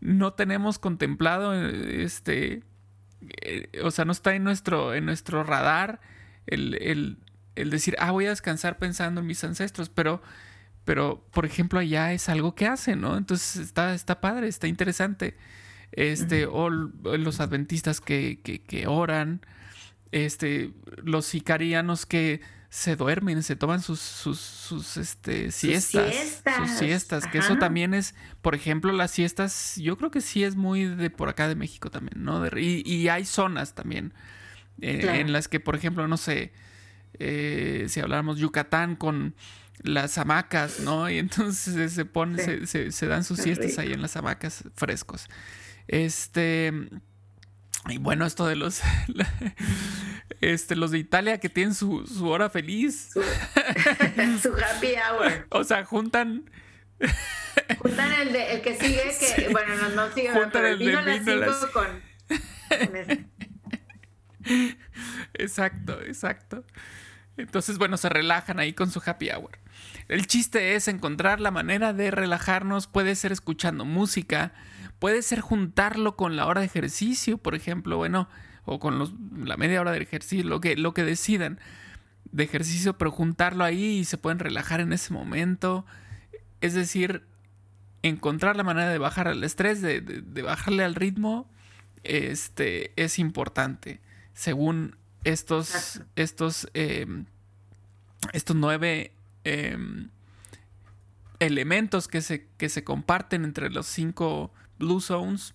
[0.00, 2.62] no tenemos contemplado, este,
[3.42, 6.00] eh, o sea, no está en nuestro, en nuestro radar
[6.46, 7.18] el,
[7.54, 10.22] decir, ah, voy a descansar pensando en mis ancestros, pero,
[10.84, 13.16] pero, por ejemplo, allá es algo que hacen, ¿no?
[13.16, 15.36] Entonces está, está padre, está interesante.
[15.92, 19.42] Este, o los adventistas que, que, que oran,
[20.10, 22.40] este, los sicarianos que
[22.72, 28.14] se duermen, se toman sus, sus, sus este, siestas, sus siestas, que eso también es,
[28.40, 31.90] por ejemplo, las siestas, yo creo que sí es muy de por acá de México
[31.90, 32.46] también, ¿no?
[32.56, 34.14] y, y, hay zonas también
[34.80, 36.54] eh, en las que, por ejemplo, no sé,
[37.18, 39.34] eh, si habláramos Yucatán con
[39.82, 41.10] las hamacas, ¿no?
[41.10, 45.28] Y entonces se ponen, se, se, dan sus siestas ahí en las hamacas frescos.
[45.88, 46.72] Este...
[47.88, 48.80] Y bueno, esto de los
[50.42, 53.10] Este, los de Italia que tienen su, hora feliz.
[54.42, 55.46] Su, happy hour.
[55.50, 56.50] O sea, juntan.
[57.78, 59.02] Juntan el, de, el que sigue,
[59.36, 61.86] que, bueno, no, no sigue, juntan el, vino, de vino las con.
[65.34, 66.64] exacto, exacto.
[67.36, 69.58] Entonces, bueno, se relajan ahí con su happy hour.
[70.08, 72.86] El chiste es encontrar la manera de relajarnos.
[72.86, 74.52] Puede ser escuchando música,
[74.98, 78.28] puede ser juntarlo con la hora de ejercicio, por ejemplo, bueno,
[78.64, 81.58] o con la media hora de ejercicio, lo que, lo que decidan
[82.30, 85.86] de ejercicio, pero juntarlo ahí y se pueden relajar en ese momento.
[86.60, 87.24] Es decir,
[88.02, 91.50] encontrar la manera de bajar el estrés, de, bajarle al ritmo,
[92.04, 94.00] este, es importante.
[94.34, 97.26] Según estos, estos, em,
[98.32, 99.12] estos nueve
[99.44, 100.08] em,
[101.38, 105.54] elementos que se, que se comparten entre los cinco Blue Zones,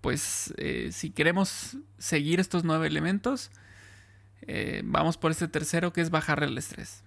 [0.00, 3.50] pues eh, si queremos seguir estos nueve elementos,
[4.42, 7.02] eh, vamos por este tercero que es bajar el estrés.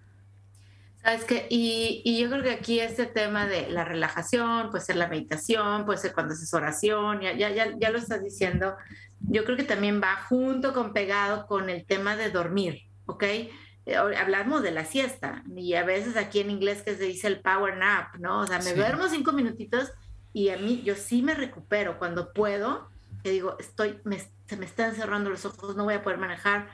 [1.03, 4.97] Sabes que, y, y, yo creo que aquí este tema de la relajación, puede ser
[4.97, 8.75] la meditación, puede ser cuando haces oración, ya, ya, ya, ya lo estás diciendo.
[9.19, 13.23] Yo creo que también va junto con pegado con el tema de dormir, ¿ok?
[13.23, 17.41] Eh, hablamos de la siesta y a veces aquí en inglés que se dice el
[17.41, 18.41] power nap, ¿no?
[18.41, 19.91] O sea, me duermo cinco minutitos
[20.33, 22.89] y a mí yo sí me recupero cuando puedo,
[23.23, 23.99] que digo, estoy,
[24.45, 26.69] se me están cerrando los ojos, no voy a poder manejar,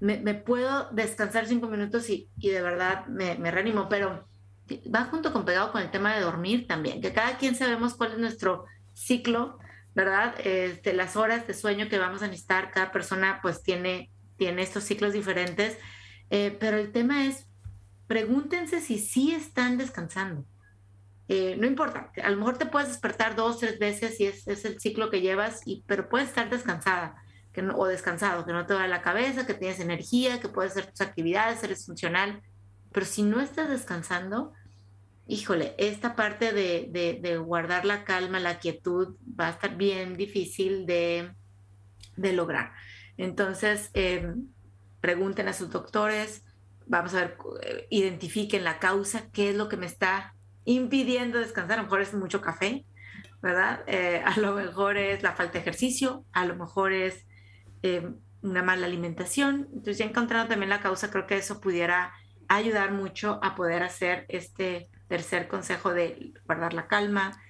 [0.00, 4.26] me, puedo descansar cinco minutos y, y de verdad me, me, reanimo, pero
[4.94, 8.12] va junto con pegado con el tema de dormir también, que cada quien sabemos cuál
[8.12, 9.58] es nuestro ciclo,
[9.94, 10.34] ¿verdad?
[10.42, 14.84] Este, las horas de sueño que vamos a necesitar, cada persona pues tiene, tiene estos
[14.84, 15.76] ciclos diferentes,
[16.30, 17.46] eh, pero el tema es,
[18.06, 20.44] pregúntense si sí están descansando.
[21.28, 24.64] Eh, no importa, a lo mejor te puedes despertar dos, tres veces y es, es
[24.64, 28.66] el ciclo que llevas, y, pero puedes estar descansada que no, o descansado, que no
[28.66, 32.42] te duele la cabeza, que tienes energía, que puedes hacer tus actividades, eres funcional.
[32.92, 34.52] Pero si no estás descansando,
[35.26, 40.86] híjole, esta parte de, de, guardar la calma, la quietud, va a estar bien difícil
[40.86, 41.32] de,
[42.16, 42.72] de lograr.
[43.16, 44.48] Entonces, em,
[45.00, 46.44] pregunten a sus doctores,
[46.86, 50.34] vamos a ver, eh, identifiquen la causa, qué es lo que me está
[50.64, 51.78] impidiendo descansar.
[51.78, 52.84] A lo mejor es mucho café,
[53.40, 53.84] ¿verdad?
[53.86, 57.26] Eh, a lo mejor es la falta de ejercicio, a lo mejor es
[57.82, 58.10] eh,
[58.42, 59.68] una mala alimentación.
[59.70, 62.12] Entonces, ya encontrando también la causa, creo que eso pudiera
[62.48, 67.40] ayudar mucho a poder hacer este tercer consejo de guardar la calma,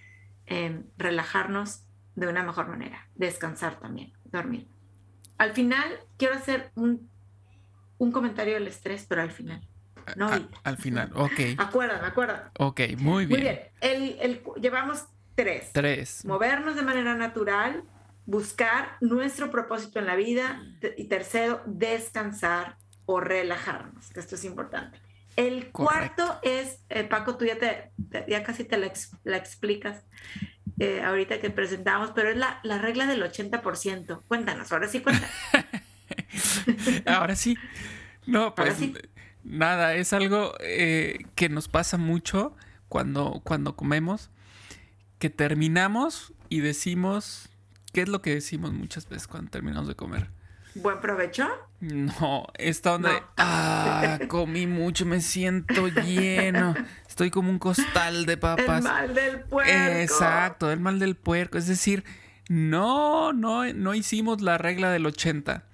[0.47, 1.85] em, relajarnos
[2.17, 4.67] de una mejor manera, descansar también, dormir.
[5.39, 7.09] Al final, quiero hacer un,
[7.99, 9.67] un comentario del estrés, pero al final.
[10.17, 10.29] No
[10.65, 11.41] al final, ok.
[11.59, 12.51] Acuerdan, acuerdan.
[12.59, 13.41] Ok, muy bien.
[13.41, 13.61] Muy bien.
[13.81, 15.71] El, el, llevamos tres.
[15.73, 16.25] Tres.
[16.25, 17.85] Movernos de manera natural,
[18.31, 20.63] buscar nuestro propósito en la vida
[20.97, 24.17] y tercero, descansar o relajarnos.
[24.17, 25.01] Esto es importante.
[25.35, 27.91] El cuarto es, eh, Paco, tú ya, te,
[28.29, 28.93] ya casi te la,
[29.25, 30.05] la explicas
[30.79, 34.23] eh, ahorita que presentamos, pero es la, la, regla del 80%.
[34.29, 35.31] Cuéntanos, ahora sí cuéntanos.
[37.07, 37.57] ahora sí.
[38.27, 38.77] No, pues
[39.43, 42.55] nada, es algo eh, que nos pasa mucho
[42.89, 44.31] cuando, cuando comemos,
[45.19, 47.50] que terminamos y decimos,
[47.93, 50.31] ¿qué es lo que decimos muchas veces cuando terminamos de comer?
[50.75, 51.49] ¿Buen provecho?
[51.81, 56.75] No, esta onda de, ah, comí mucho, me siento lleno,
[57.09, 58.79] estoy como un costal de papas.
[58.79, 59.73] El mal del puerco.
[59.73, 61.59] Exacto, el mal del puerco.
[61.59, 62.05] Es decir,
[62.49, 65.65] no, no, no hicimos la regla del 80.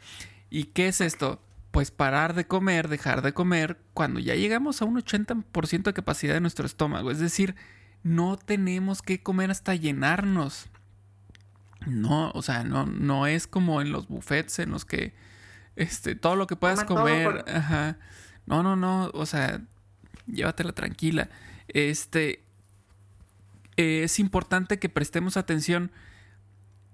[0.49, 1.43] ¿Y qué es esto?
[1.73, 6.33] Pues parar de comer, dejar de comer cuando ya llegamos a un 80% de capacidad
[6.33, 7.11] de nuestro estómago.
[7.11, 7.55] Es decir,
[8.03, 10.71] no tenemos que comer hasta llenarnos.
[11.87, 15.15] No, o sea, no, no es como en los buffets en los que
[15.77, 17.45] este, todo lo que puedas comer.
[17.49, 17.99] Ajá.
[18.47, 19.11] No, no, no.
[19.15, 19.61] O sea,
[20.27, 21.29] llévatela tranquila.
[21.69, 22.43] Este.
[23.77, 25.93] es importante que prestemos atención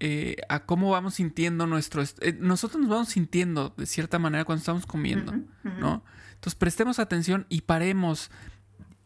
[0.05, 2.03] eh, a cómo vamos sintiendo nuestro.
[2.03, 6.05] Eh, nosotros nos vamos sintiendo de cierta manera cuando estamos comiendo, ¿no?
[6.35, 8.31] Entonces prestemos atención y paremos.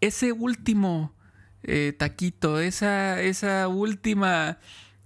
[0.00, 1.14] Ese último
[1.62, 4.58] eh, taquito, esa, esa última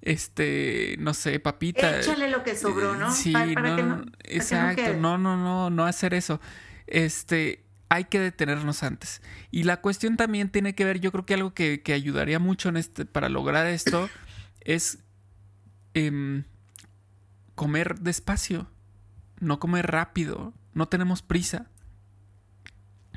[0.02, 2.00] este, no sé, papita.
[2.00, 3.12] Échale lo que sobró, ¿no?
[3.12, 6.40] Sí, no, exacto, no, no, no, no hacer eso.
[6.86, 9.20] Este, hay que detenernos antes.
[9.50, 12.76] Y la cuestión también tiene que ver, yo creo que algo que, ayudaría mucho en
[12.76, 14.08] este, para lograr esto
[14.60, 14.98] es
[15.94, 16.44] em,
[17.54, 18.70] comer despacio,
[19.40, 21.66] no comer rápido, no tenemos prisa.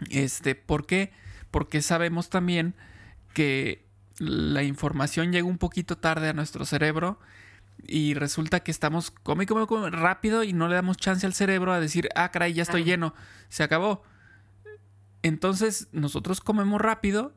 [0.10, 1.13] Este, ¿por qué?
[1.52, 2.76] Porque sabemos también
[3.34, 3.83] que
[4.24, 7.20] la información llega un poquito tarde a nuestro cerebro
[7.86, 11.74] y resulta que estamos come, come, come rápido y no le damos chance al cerebro
[11.74, 13.14] a decir, ah, caray, ya estoy lleno,
[13.50, 14.04] se acabó.
[15.22, 17.34] Entonces nosotros comemos rápido,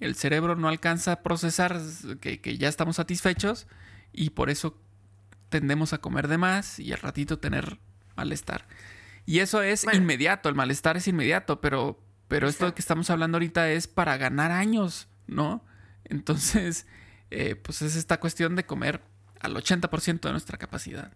[0.00, 1.80] el cerebro no alcanza a procesar
[2.20, 3.66] que, ya estamos satisfechos
[4.12, 4.78] y por eso
[5.48, 7.78] tendemos a comer de más y al ratito tener
[8.16, 8.66] malestar.
[9.24, 13.70] Y eso es inmediato, el malestar es inmediato, pero, pero esto que estamos hablando ahorita
[13.70, 15.64] es para ganar años, ¿no?
[16.08, 16.86] Entonces,
[17.30, 19.02] eh, pues es esta cuestión de comer
[19.40, 21.12] al 80% de nuestra capacidad.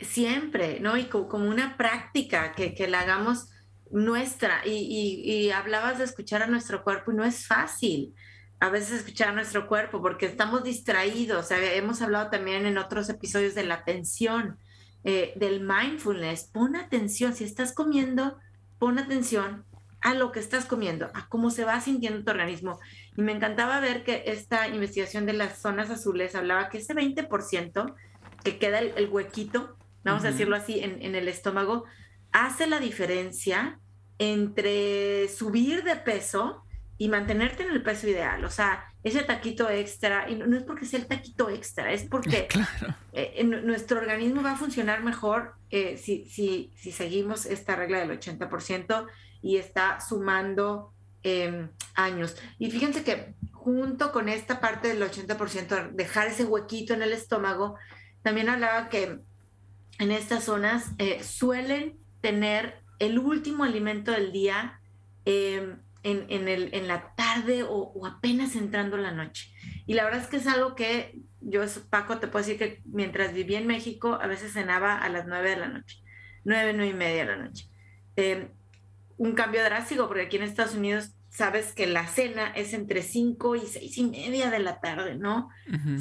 [0.00, 0.96] Siempre, ¿no?
[0.96, 3.48] Y como una práctica que, que la hagamos
[3.90, 4.66] nuestra.
[4.66, 8.14] Y, y, hablabas de escuchar a nuestro cuerpo y no es fácil
[8.60, 11.50] a veces escuchar a nuestro cuerpo porque estamos distraídos.
[11.50, 14.58] hemos hablado también en otros episodios de la atención,
[15.04, 16.44] eh, del mindfulness.
[16.44, 18.38] Pon atención, si estás comiendo,
[18.78, 19.64] pon atención
[20.00, 22.80] a lo que estás comiendo, a cómo se va sintiendo tu organismo.
[23.16, 27.94] Y me encantaba ver que esta investigación de las zonas azules hablaba que ese 20%
[28.42, 31.84] que queda el, huequito, vamos a decirlo así, en, en, el estómago,
[32.32, 33.78] hace la diferencia
[34.18, 36.64] entre subir de peso
[36.96, 38.44] y mantenerte en el peso ideal.
[38.44, 42.48] O sea, ese taquito extra, y no, es porque sea el taquito extra, es porque
[43.12, 48.18] eh, nuestro organismo va a funcionar mejor eh, si, si, si, seguimos esta regla del
[48.18, 49.06] 80%
[49.42, 50.93] y está sumando
[51.24, 52.36] em, años.
[52.58, 57.76] Y fíjense que junto con esta parte del 80%, dejar ese huequito en el estómago,
[58.22, 59.20] también hablaba que
[59.98, 64.80] en estas zonas eh, suelen tener el último alimento del día
[65.24, 69.50] em, en, el, en, la tarde o, apenas entrando la noche.
[69.86, 73.32] Y la verdad es que es algo que yo, Paco, te puedo decir que mientras
[73.32, 76.02] vivía en México, a veces cenaba a las nueve de la noche,
[76.44, 77.68] nueve, nueve y media de la noche.
[78.16, 78.48] Em,
[79.16, 83.56] un cambio drástico, porque aquí en Estados Unidos sabes que la cena es entre cinco
[83.56, 85.50] y seis y media de la tarde, ¿no?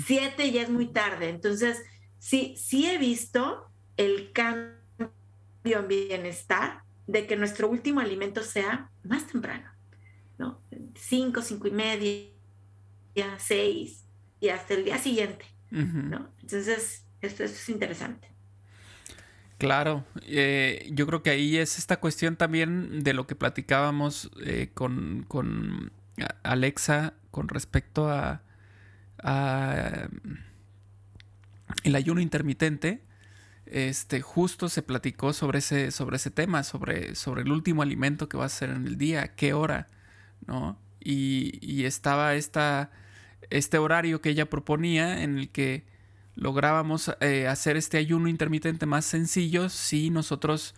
[0.05, 1.29] Siete ya es muy tarde.
[1.29, 1.81] Entonces,
[2.19, 4.77] sí, sí he visto el cambio
[5.87, 9.71] bienestar de que nuestro último alimento sea más temprano,
[10.37, 10.61] ¿no?
[10.95, 12.29] Cinco, cinco y media,
[13.37, 14.05] seis,
[14.39, 16.29] y hasta el día siguiente, ¿no?
[16.41, 18.32] Entonces, esto, es interesante.
[19.63, 24.71] Claro, eh, yo creo que ahí es esta cuestión también de lo que platicábamos eh,
[24.73, 25.93] con, con,
[26.43, 28.41] Alexa con respecto a,
[31.85, 33.03] el ayuno intermitente
[33.65, 38.35] este, justo se platicó sobre ese, sobre ese tema, sobre, sobre el último alimento que
[38.35, 39.87] va a ser en el día, qué hora,
[40.45, 40.77] ¿no?
[40.99, 42.91] Y, estaba esta,
[43.49, 45.85] este horario que ella proponía en el que
[46.35, 50.75] lográbamos eh, hacer este ayuno intermitente más sencillo si nosotros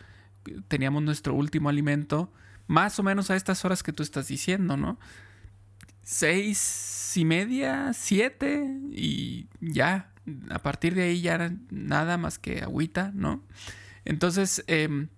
[0.67, 2.31] teníamos nuestro último alimento
[2.67, 4.99] más o menos a estas horas que tú estás diciendo, ¿no?
[6.01, 10.11] Seis y media, siete y ya,
[10.49, 13.43] a partir de ahí ya nada más que agüita, ¿no?
[14.03, 15.09] Entonces, em,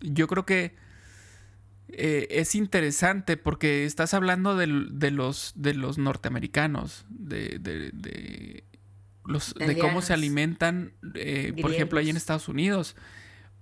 [0.00, 0.74] yo creo que
[1.88, 8.64] eh, es interesante porque estás hablando de, los, de los norteamericanos, de, de,
[9.26, 12.96] los, de cómo se alimentan, eh, por ejemplo, ahí en Estados Unidos.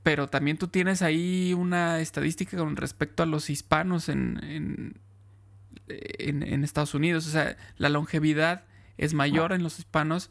[0.02, 6.64] Pero también tú tienes ahí una estadística con respecto a los hispanos en, en, en
[6.64, 7.26] Estados Unidos.
[7.26, 8.64] O sea, la longevidad
[8.98, 10.30] es mayor en los hispanos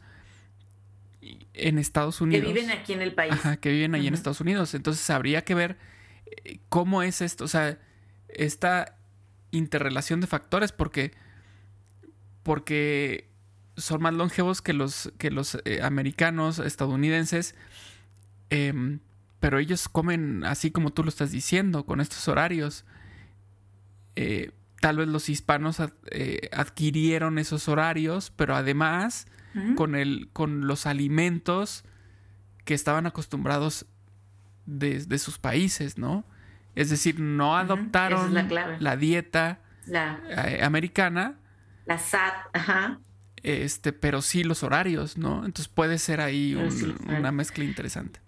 [1.54, 2.46] en Estados Unidos.
[2.46, 3.32] Que viven aquí en el país.
[3.32, 4.74] Ajá, que viven ahí en Estados Unidos.
[4.74, 5.76] Entonces habría que ver
[6.26, 7.78] eh, cómo es esto, o sea,
[8.28, 8.98] esta
[9.50, 11.12] interrelación de factores, porque,
[12.42, 13.30] porque
[13.76, 17.54] son más longevos que los, que los eh, americanos, estadounidenses,
[18.50, 19.00] em,
[19.40, 22.84] pero ellos comen así como tú lo estás diciendo, con estos horarios.
[24.14, 29.26] Eh, tal vez los hispanos adquirieron esos horarios, pero además
[29.76, 31.84] con, el, con los alimentos
[32.64, 33.86] que estaban acostumbrados
[34.66, 36.24] desde sus países, ¿no?
[36.74, 38.32] Es decir, no adoptaron
[38.78, 41.34] la, dieta eh, americana.
[41.84, 42.98] La SAT, ajá.
[43.42, 45.44] Este, pero sí los horarios, ¿no?
[45.44, 46.54] Entonces puede ser ahí
[47.08, 48.20] una mezcla interesante.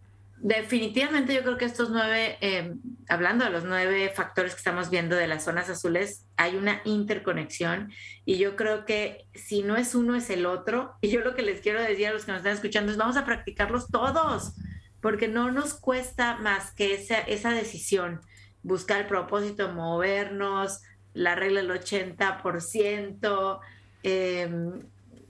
[0.45, 2.75] Definitivamente yo creo que estos nueve, eh,
[3.09, 7.91] hablando de los nueve factores que estamos viendo de las zonas azules, hay una interconexión
[8.27, 10.97] y yo creo que si no es uno es el otro.
[11.01, 13.17] Y yo lo que les quiero decir a los que nos están escuchando es vamos
[13.17, 14.53] a practicarlos todos,
[15.01, 18.21] porque no nos cuesta más que esa, esa decisión,
[18.63, 20.83] buscar el propósito, movernos,
[21.15, 23.61] la regla del 80%,
[24.03, 24.83] em,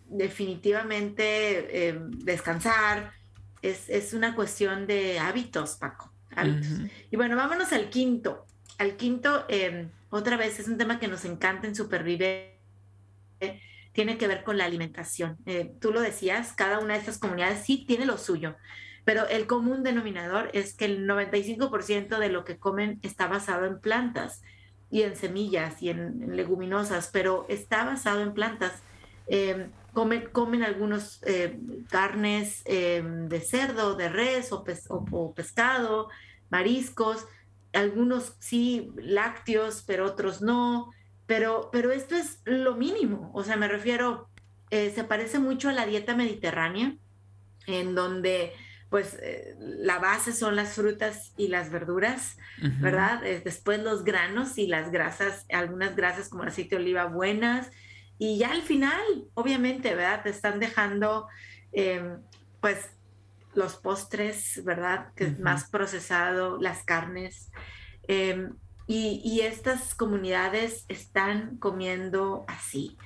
[0.08, 3.12] definitivamente em, descansar
[3.62, 6.12] es, una cuestión de hábitos, Paco.
[7.10, 8.44] Y bueno, vámonos al quinto.
[8.78, 12.50] Al quinto, em, otra vez, es un tema que nos encanta en Supervive.
[13.92, 15.36] tiene que ver con la alimentación.
[15.46, 18.56] Eh, tú lo decías, cada una de estas comunidades sí tiene lo suyo,
[19.04, 23.78] pero el común denominador es que el 95% de lo que comen está basado en
[23.78, 24.42] plantas
[24.90, 28.72] y en semillas y en, leguminosas, pero está basado en plantas.
[29.28, 36.10] Em, comen, comen algunos eh, carnes em, de cerdo, de res o, o, pescado,
[36.50, 37.26] mariscos,
[37.72, 40.90] algunos sí lácteos, pero otros no.
[41.26, 43.30] Pero, pero esto es lo mínimo.
[43.32, 44.28] O sea, me refiero,
[44.70, 46.96] eh, se parece mucho a la dieta mediterránea,
[47.66, 48.52] en donde
[48.90, 52.36] pues eh, la base son las frutas y las verduras,
[52.80, 53.22] ¿verdad?
[53.42, 57.70] después los granos y las grasas, algunas grasas como el aceite de oliva buenas.
[58.18, 59.02] Y ya al final,
[59.34, 60.22] obviamente, ¿verdad?
[60.22, 61.28] Te están dejando,
[61.72, 62.20] em,
[62.60, 62.90] pues,
[63.54, 65.12] los postres, ¿verdad?
[65.14, 67.50] Que es más procesado, las carnes.
[68.08, 68.54] Em,
[68.86, 72.96] y, y, estas comunidades están comiendo así.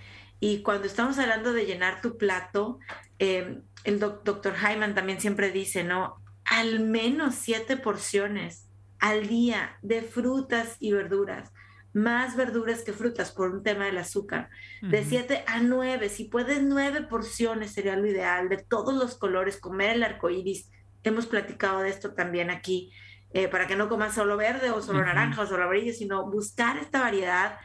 [0.40, 2.78] Y cuando estamos hablando de llenar tu plato,
[3.18, 6.22] eh, el doctor Hyman también siempre dice, ¿no?
[6.44, 8.68] Al menos siete porciones
[9.00, 11.52] al día de frutas y verduras,
[11.92, 14.50] más verduras que frutas por un tema del azúcar,
[14.82, 19.58] de siete a nueve, si puedes nueve porciones sería lo ideal, de todos los colores,
[19.58, 20.70] comer el arco iris.
[21.02, 22.92] Hemos platicado de esto también aquí,
[23.32, 26.76] eh, para que no comas solo verde o solo naranja o solo amarillo, sino buscar
[26.76, 27.58] esta variedad.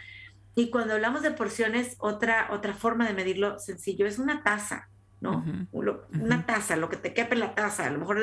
[0.55, 4.89] Y cuando hablamos de porciones, otra, otra forma de medirlo sencillo es una taza.
[5.23, 5.45] ¿no?
[5.71, 8.21] Una taza, lo que te quepe en la taza, a lo mejor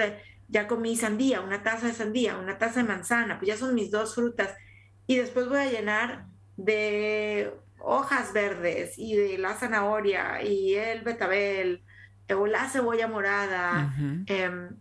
[0.48, 3.90] ya comí sandía, una taza de sandía, una taza de manzana, pues ya son mis
[3.90, 4.54] dos frutas.
[5.10, 11.82] Y después voy a llenar de hojas verdes y de la zanahoria y el betabel
[12.32, 13.92] o la cebolla morada.
[14.26, 14.76] Em,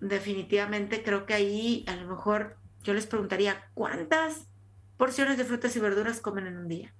[0.00, 4.48] definitivamente creo que ahí a lo mejor yo les preguntaría, ¿cuántas
[4.96, 6.94] porciones de frutas y verduras comen en un día?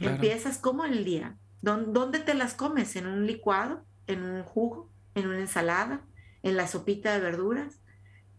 [0.00, 2.96] Empiezas como el día ¿Dónde te las comes?
[2.96, 3.84] ¿En un licuado?
[4.06, 4.88] ¿En un jugo?
[5.14, 6.00] ¿En una ensalada?
[6.42, 7.78] ¿En la sopita de verduras?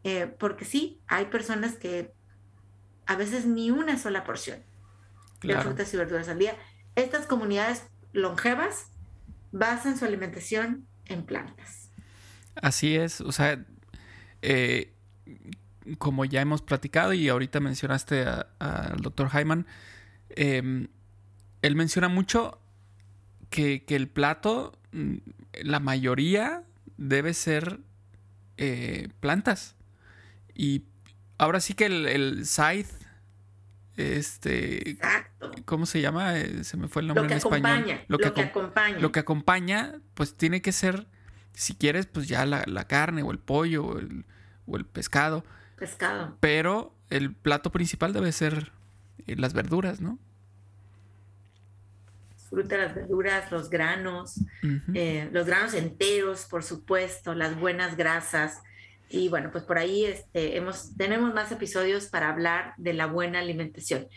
[0.03, 2.16] Eh, porque sí, hay personas que
[3.07, 4.59] a veces ni una sola porción
[5.41, 6.55] de frutas y verduras al día.
[6.95, 8.87] Estas comunidades longevas
[9.51, 11.89] basan su alimentación en plantas.
[12.55, 13.63] Así es, o sea,
[14.41, 14.93] eh,
[15.97, 18.25] como ya hemos platicado y ahorita mencionaste
[18.59, 19.65] al doctor Hyman,
[20.29, 20.87] em,
[21.61, 22.59] él menciona mucho
[23.49, 25.17] que, el plato, mm,
[25.61, 26.63] la mayoría
[26.97, 27.79] debe ser
[28.57, 29.75] eh, plantas.
[30.55, 30.85] Y
[31.37, 32.93] ahora sí que el, el scythe,
[33.95, 34.97] este,
[35.65, 36.37] ¿cómo se llama?
[36.37, 38.01] Eh, se me fue el nombre en español.
[38.07, 38.99] Lo, que, acompaña.
[38.99, 41.07] Lo que acompaña, pues tiene que ser,
[41.53, 44.25] si quieres, pues ya la, carne o el pollo o el,
[44.65, 45.43] o el, pescado.
[45.77, 46.37] Pescado.
[46.39, 48.71] Pero el plato principal debe ser
[49.25, 50.19] eh, las verduras, ¿no?
[52.49, 54.39] frutas, las verduras, los granos,
[54.93, 58.61] eh, los granos enteros, por supuesto, las buenas grasas.
[59.09, 63.39] Y bueno, pues por ahí este, hemos, tenemos más episodios para hablar de la buena
[63.39, 64.07] alimentación.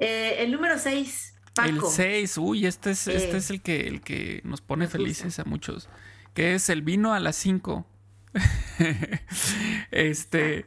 [0.00, 1.34] Eh, el número 6,
[1.64, 5.38] El 6, uy, este es, este eh, es el que, el que nos pone felices
[5.38, 5.88] a muchos,
[6.34, 7.86] que es el vino a las 5.
[9.90, 10.66] este,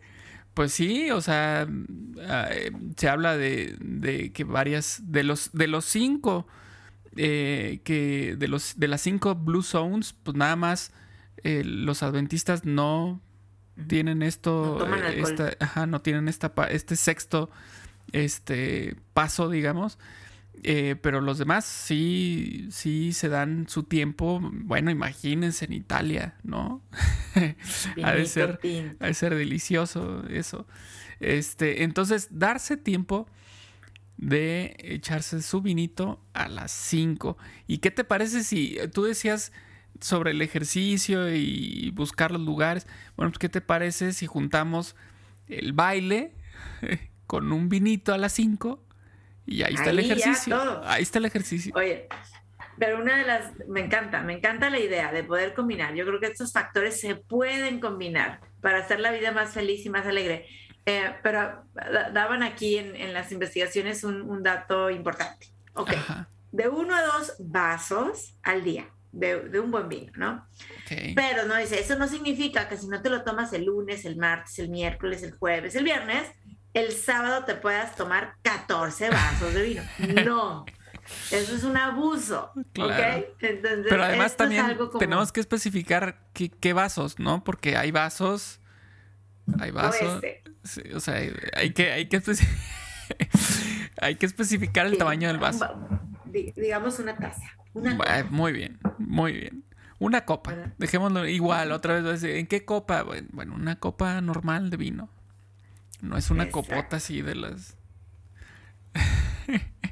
[0.55, 1.67] pues sí, o sea,
[2.27, 2.49] ah,
[2.97, 6.47] se habla de, de, que varias, de los, de los cinco
[7.15, 10.93] eh, que de, los, de las cinco Blue Zones, pues nada más
[11.43, 13.21] eh, los adventistas no
[13.87, 17.49] tienen esto, no, eh, ajá, no tienen esta, este sexto
[18.11, 19.97] este, paso, digamos.
[21.01, 24.39] pero los demás sí, sí se dan su tiempo.
[24.41, 26.81] Bueno, imagínense en Italia, ¿no?
[28.03, 28.59] ha, de ser,
[28.99, 30.67] ha de ser delicioso eso.
[31.19, 33.27] Este, entonces, darse tiempo
[34.19, 37.37] de echarse su vinito a las 5.
[37.67, 39.53] ¿Y qué te parece si tú decías
[40.01, 42.87] sobre el ejercicio y buscar los lugares?
[43.15, 44.95] Bueno, pues ¿qué te parece si juntamos
[45.47, 46.33] el baile
[47.27, 48.83] con un vinito a las 5?
[49.45, 50.81] Y ahí está el ejercicio.
[50.85, 51.73] Ahí está el ejercicio.
[51.75, 52.07] Oye,
[52.77, 55.95] pero una de las, me encanta, me encanta la idea de poder combinar.
[55.95, 59.89] Yo creo que estos factores se pueden combinar para hacer la vida más feliz y
[59.89, 60.47] más alegre.
[60.85, 61.65] Eh, pero
[62.13, 65.47] daban aquí en, las investigaciones un, dato importante.
[65.73, 65.91] Ok,
[66.51, 70.47] de uno a dos vasos al día de, un buen vino, ¿no?
[71.15, 74.17] Pero no dice, eso no significa que si no te lo tomas el lunes, el
[74.17, 76.23] martes, el miércoles, el jueves, el viernes,
[76.73, 79.83] el sábado te puedas tomar 14 vasos de vino.
[80.25, 80.65] No.
[81.31, 82.51] Eso es un abuso.
[82.73, 87.43] Pero además también tenemos que especificar qué, qué, vasos, ¿no?
[87.43, 88.59] Porque hay vasos.
[89.59, 90.21] Hay vasos
[90.93, 91.15] o sea,
[91.55, 92.21] hay que, hay que,
[94.01, 95.67] hay que especificar el tamaño del vaso.
[96.31, 97.55] Digamos una taza.
[98.29, 99.63] Muy bien, muy bien.
[99.99, 100.73] Una copa.
[100.77, 102.23] Dejémoslo igual, otra vez.
[102.23, 103.03] ¿En qué copa?
[103.03, 105.09] Bueno, una copa normal de vino.
[106.01, 107.77] No es una copota así de las.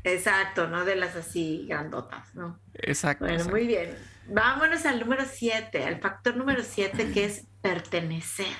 [0.03, 2.59] Exacto, no de las así grandotas, ¿no?
[2.75, 3.25] Exacto.
[3.25, 3.93] Bueno, muy bien.
[4.29, 8.55] Vámonos al número 7, al factor número 7 que es pertenecer.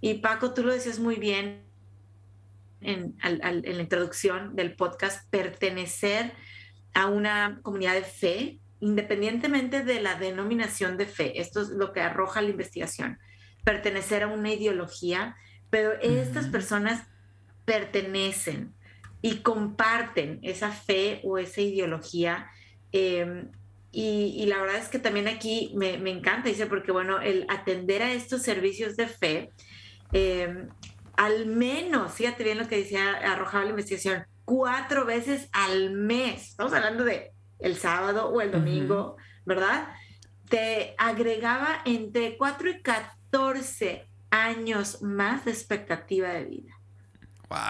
[0.00, 1.64] Y Paco, tú lo decías muy bien
[2.80, 6.32] en, en la introducción del podcast, pertenecer
[6.94, 11.40] a una comunidad de fe, independientemente de la denominación de fe.
[11.40, 13.18] Esto es lo que arroja la investigación.
[13.64, 15.36] Pertenecer a una ideología,
[15.70, 17.06] pero estas personas
[17.64, 18.74] pertenecen
[19.20, 22.50] y comparten esa fe o esa ideología.
[22.92, 23.50] Em,
[23.90, 28.12] y, la verdad es que también aquí me, encanta, dice, porque bueno, el atender a
[28.12, 29.50] estos servicios de fe,
[30.12, 30.68] em,
[31.16, 36.72] al menos, fíjate bien lo que decía, arrojaba la investigación, cuatro veces al mes, estamos
[36.72, 39.88] hablando de el sábado o el domingo, ¿verdad?
[40.48, 46.72] Te agregaba entre 4 y 14 años más de expectativa de vida.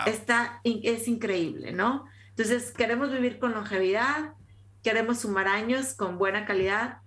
[0.07, 2.05] Está, es increíble, ¿no?
[2.29, 4.35] Entonces, queremos vivir con longevidad,
[4.85, 6.99] queremos sumar años con buena calidad.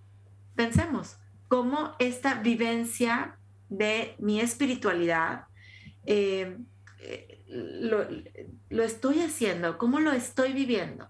[0.56, 1.16] Pensemos
[1.48, 3.38] cómo esta vivencia
[3.70, 5.46] de mi espiritualidad
[6.06, 6.58] eh,
[7.47, 8.08] lo,
[8.70, 11.10] lo, estoy haciendo, cómo lo estoy viviendo.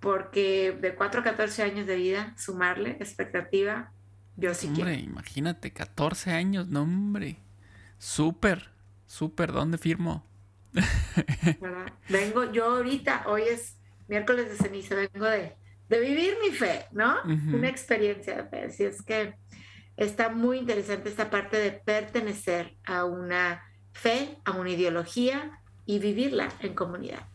[0.00, 3.92] Porque de 4 a 14 años de vida, sumarle expectativa,
[4.36, 7.38] yo sí hombre, imagínate, 14 años, no hombre.
[7.98, 8.68] Súper,
[9.06, 10.26] súper, ¿dónde firmo?
[12.10, 15.56] Vengo, yo ahorita, hoy es miércoles de ceniza, vengo de,
[15.88, 17.16] vivir mi fe, ¿no?
[17.24, 18.64] Una experiencia de fe.
[18.64, 19.34] Así es que
[19.96, 23.62] está muy interesante esta parte de pertenecer a una
[23.96, 27.26] fe, a una ideología y vivirla en comunidad.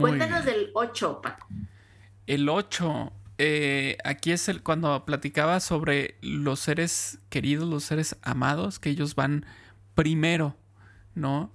[0.00, 1.48] Cuéntanos del 8, Paco.
[2.26, 8.78] El 8, eh, aquí es el cuando platicaba sobre los seres queridos, los seres amados,
[8.78, 9.44] que ellos van
[9.94, 10.56] primero,
[11.14, 11.52] ¿no?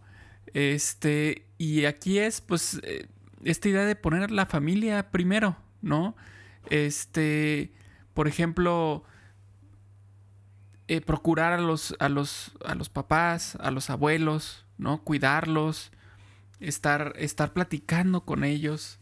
[0.53, 3.07] Este, y aquí es pues eh,
[3.43, 6.15] esta idea de poner la familia primero, ¿no?
[6.69, 7.71] Este,
[8.13, 9.05] por ejemplo,
[10.89, 15.03] eh, procurar a los, a, los, a los papás, a los abuelos, ¿no?
[15.03, 15.91] Cuidarlos,
[16.59, 18.97] estar, estar platicando con ellos.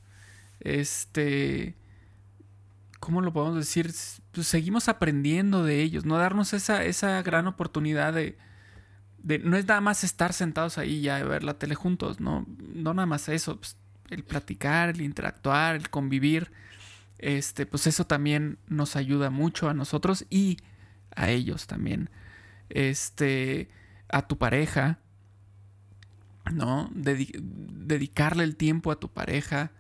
[0.60, 1.78] Este,
[3.00, 3.94] ¿cómo lo podemos decir?
[4.34, 6.18] Pues seguimos aprendiendo de ellos, ¿no?
[6.18, 8.38] Darnos esa, esa gran oportunidad de,
[9.24, 12.94] no es nada más estar sentados ahí ya y ver la tele juntos, no, no
[12.96, 13.78] nada más eso, pues,
[14.10, 16.52] el platicar, el interactuar, el convivir,
[17.18, 20.58] este, pues eso también nos ayuda mucho a nosotros y
[21.18, 22.10] a ellos también.
[22.70, 23.70] Este,
[24.10, 25.00] a tu pareja,
[26.52, 26.90] ¿no?
[26.94, 29.72] dedicarle el tiempo a tu pareja,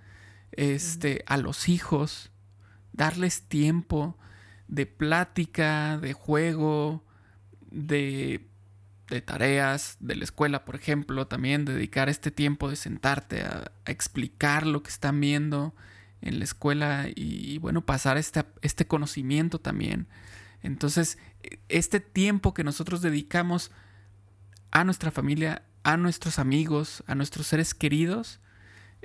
[0.51, 2.31] este, a los hijos,
[2.91, 4.17] darles tiempo
[4.67, 7.05] de plática, de juego,
[7.71, 8.47] de
[9.09, 14.67] de tareas de la escuela, por ejemplo, también dedicar este tiempo de sentarte a, explicar
[14.67, 15.73] lo que están viendo
[16.21, 20.07] en la escuela y, bueno, pasar este, este conocimiento también.
[20.61, 21.17] Entonces,
[21.69, 23.71] este tiempo que nosotros dedicamos
[24.71, 28.39] a nuestra familia, a nuestros amigos, a nuestros seres queridos,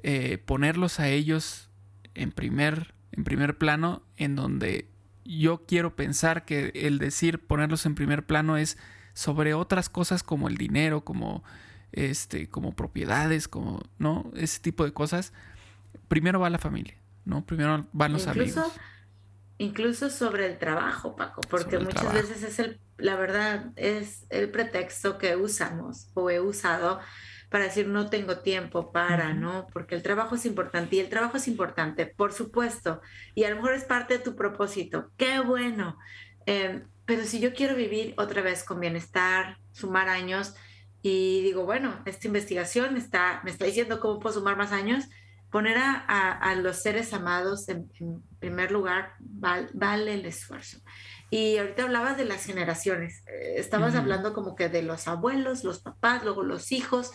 [0.02, 1.70] eh, ponerlos a ellos
[2.14, 4.88] en primer, en primer plano, en donde
[5.24, 8.78] yo quiero pensar que el decir ponerlos en primer plano es
[9.14, 11.44] sobre otras cosas como el dinero, como
[11.92, 14.30] este, como propiedades, como, ¿no?
[14.34, 15.32] Ese tipo de cosas.
[16.08, 17.44] Primero va la familia, ¿no?
[17.44, 18.72] Primero van los amigos.
[19.62, 25.18] Incluso sobre el trabajo, Paco, porque muchas veces es el, la verdad, es el pretexto
[25.18, 26.98] que usamos o he usado
[27.48, 29.68] para decir no tengo tiempo para, ¿no?
[29.72, 33.00] Porque el trabajo es importante y el trabajo es importante, por supuesto,
[33.36, 35.12] y a lo mejor es parte de tu propósito.
[35.16, 35.96] Qué bueno.
[36.46, 40.56] Eh, pero si yo quiero vivir otra vez con bienestar, sumar años,
[41.02, 45.04] y digo, bueno, esta investigación está, me está diciendo cómo puedo sumar más años,
[45.52, 47.88] poner a, los seres amados en,
[48.40, 50.78] primer lugar vale el esfuerzo.
[51.30, 55.78] Y ahorita hablabas de las generaciones, eh, estabas hablando como que de los abuelos, los
[55.78, 57.12] papás, luego los hijos.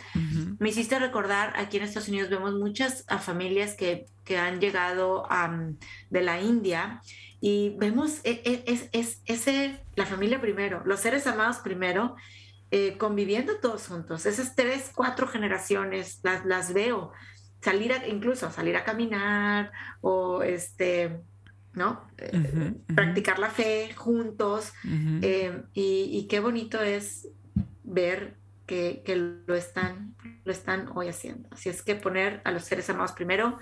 [0.59, 5.27] Me hiciste recordar, aquí en Estados Unidos vemos muchas familias que, que han llegado
[6.09, 7.01] de la India
[7.41, 12.15] y vemos e, e, es, es, ese, la familia primero, los seres amados primero,
[12.69, 14.25] eh, conviviendo todos juntos.
[14.25, 17.13] Esas tres, cuatro generaciones las, las veo.
[17.61, 21.19] Salir a, incluso salir a caminar o este,
[21.73, 22.07] ¿no?
[22.17, 24.73] Eh, practicar la fe juntos.
[25.21, 27.27] Eh, y, y, qué bonito es
[27.83, 28.35] ver
[28.65, 31.49] que, que, lo, están, lo están hoy haciendo.
[31.51, 33.57] Así es que poner a los seres amados primero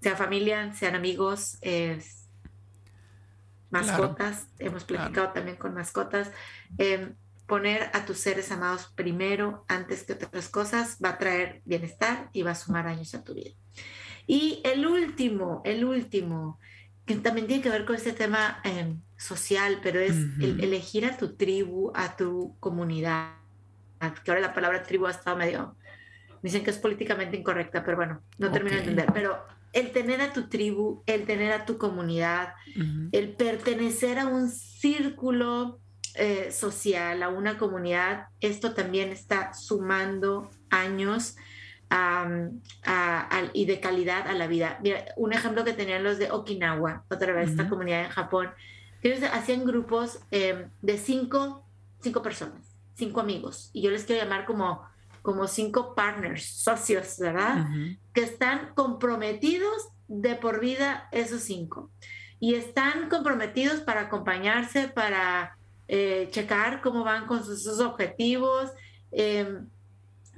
[0.00, 1.58] sea familia, sean amigos,
[3.70, 6.30] mascotas, hemos platicado también con mascotas.
[6.76, 7.14] Em,
[7.52, 12.40] poner a tus seres amados primero antes que otras cosas va a traer bienestar y
[12.40, 13.50] va a sumar años a tu vida.
[14.26, 16.58] Y el último, el último,
[17.04, 21.36] que también tiene que ver con este tema em, social, pero es elegir a tu
[21.36, 23.34] tribu, a tu comunidad,
[24.24, 25.76] que ahora la palabra tribu ha estado medio,
[26.42, 29.44] dicen que es políticamente incorrecta, pero bueno, no termino de entender, pero
[29.74, 32.54] el tener a tu tribu, el tener a tu comunidad,
[33.12, 35.81] el pertenecer a un círculo
[36.14, 41.36] eh, social, a una comunidad, esto también está sumando años
[43.52, 44.78] y de calidad a la vida.
[44.82, 48.50] Mira, un ejemplo que tenían los de Okinawa, otra vez, esta comunidad en Japón,
[49.00, 51.66] que ellos hacían grupos em, de cinco,
[52.00, 54.82] cinco personas, cinco amigos, y yo les quiero llamar como,
[55.22, 57.66] como cinco partners, socios, ¿verdad?
[58.14, 61.90] Que están comprometidos de por vida esos cinco.
[62.38, 65.56] Y están comprometidos para acompañarse, para
[65.94, 68.72] eh, checar cómo van con sus, objetivos,
[69.10, 69.68] em,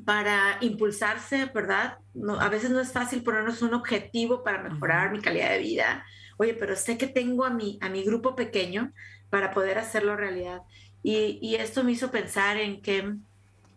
[0.05, 1.98] para impulsarse, ¿verdad?
[2.12, 6.05] No, a veces no es fácil ponernos un objetivo para mejorar mi calidad de vida.
[6.38, 8.92] Oye, pero sé que tengo a mi, a mi grupo pequeño
[9.30, 10.62] para poder hacerlo realidad.
[11.05, 13.14] Y, y esto me hizo pensar en que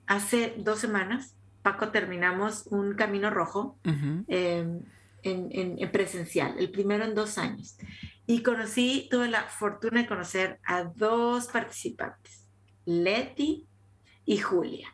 [0.07, 4.81] hace dos semanas, Paco, terminamos un camino rojo em,
[5.21, 7.77] en, en, en presencial, el primero en dos años.
[8.27, 12.45] Y conocí, tuve la fortuna de conocer a dos participantes,
[12.85, 13.65] Leti
[14.25, 14.93] y Julia.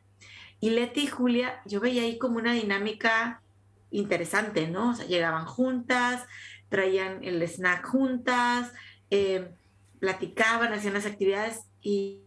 [0.59, 3.41] Y Leti y Julia, yo veía ahí como una dinámica
[3.89, 4.91] interesante, ¿no?
[4.91, 6.25] O sea, llegaban juntas,
[6.69, 8.71] traían el snack juntas,
[9.09, 9.51] eh,
[9.99, 12.21] platicaban, hacían las actividades y,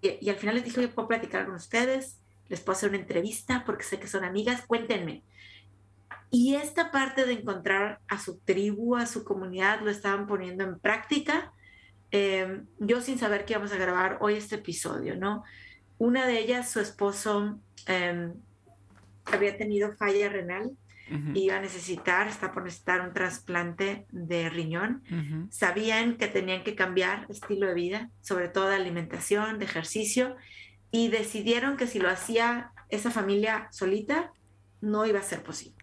[0.00, 3.64] y, al final les dije, yo puedo platicar con ustedes, les puedo hacer una entrevista
[3.64, 5.22] porque sé que son amigas, cuéntenme.
[6.34, 10.78] Y esta parte de encontrar a su tribu, a su comunidad, lo estaban poniendo en
[10.78, 11.52] práctica.
[12.10, 15.44] Eh, yo sin saber que íbamos a grabar hoy este episodio, ¿no?
[15.98, 18.32] Una de ellas, su esposo, em,
[19.26, 20.70] había tenido falla renal
[21.34, 25.02] y iba a necesitar, está por necesitar un trasplante de riñón.
[25.50, 30.36] Sabían que tenían que cambiar estilo de vida, sobre todo de alimentación, de ejercicio,
[30.90, 34.32] y decidieron que si lo hacía esa familia solita,
[34.80, 35.81] no iba a ser posible.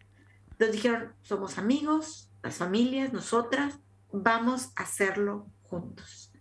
[0.59, 3.79] Entonces dijeron, somos amigos, las familias, nosotras,
[4.11, 6.33] vamos a hacerlo juntos.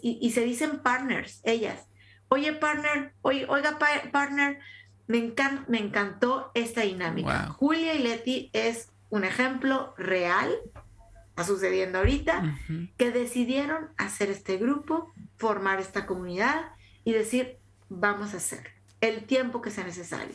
[0.00, 1.88] Y, se dicen partners, ellas.
[2.28, 3.78] Oye, partner, oiga,
[4.12, 4.60] partner,
[5.08, 5.34] me,
[5.66, 7.48] me encantó esta dinámica.
[7.48, 10.54] Julia y Leti es un ejemplo real,
[11.30, 12.60] está sucediendo ahorita,
[12.96, 19.62] que decidieron hacer este grupo, formar esta comunidad y decir, vamos a hacer el tiempo
[19.62, 20.34] que sea necesario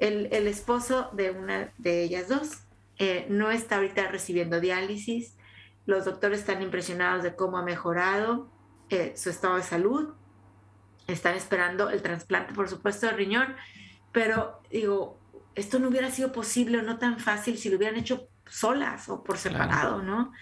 [0.00, 2.62] el, esposo de una de ellas dos
[2.98, 5.36] eh, no está ahorita recibiendo diálisis.
[5.86, 8.50] Los doctores están impresionados de cómo ha mejorado
[8.88, 10.14] eh, su estado de salud.
[11.06, 13.54] Están esperando el trasplante, por supuesto, de riñón.
[14.12, 15.18] Pero digo,
[15.54, 19.22] esto no hubiera sido posible o no tan fácil si lo hubieran hecho solas o
[19.22, 20.32] por separado, ¿no?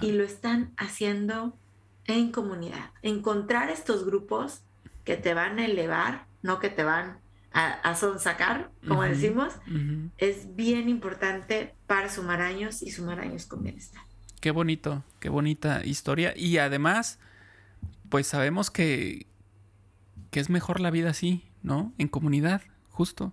[0.00, 1.58] Y lo están haciendo
[2.06, 2.90] en comunidad.
[3.02, 4.62] Encontrar estos grupos
[5.04, 7.20] que te van a elevar, no que te van
[7.54, 9.54] a, son sacar, como decimos,
[10.18, 14.02] es bien importante para sumar años y sumar años con bienestar.
[14.40, 16.34] Qué bonito, qué bonita historia.
[16.36, 17.20] Y además,
[18.08, 19.26] pues sabemos que,
[20.32, 21.92] que es mejor la vida así, ¿no?
[21.96, 23.32] En comunidad, justo.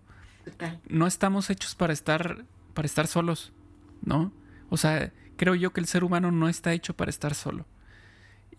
[0.88, 2.46] No estamos hechos para estar,
[2.76, 3.54] para estar solos,
[4.04, 4.32] ¿no?
[4.70, 7.66] O sea, creo yo que el ser humano no está hecho para estar solo.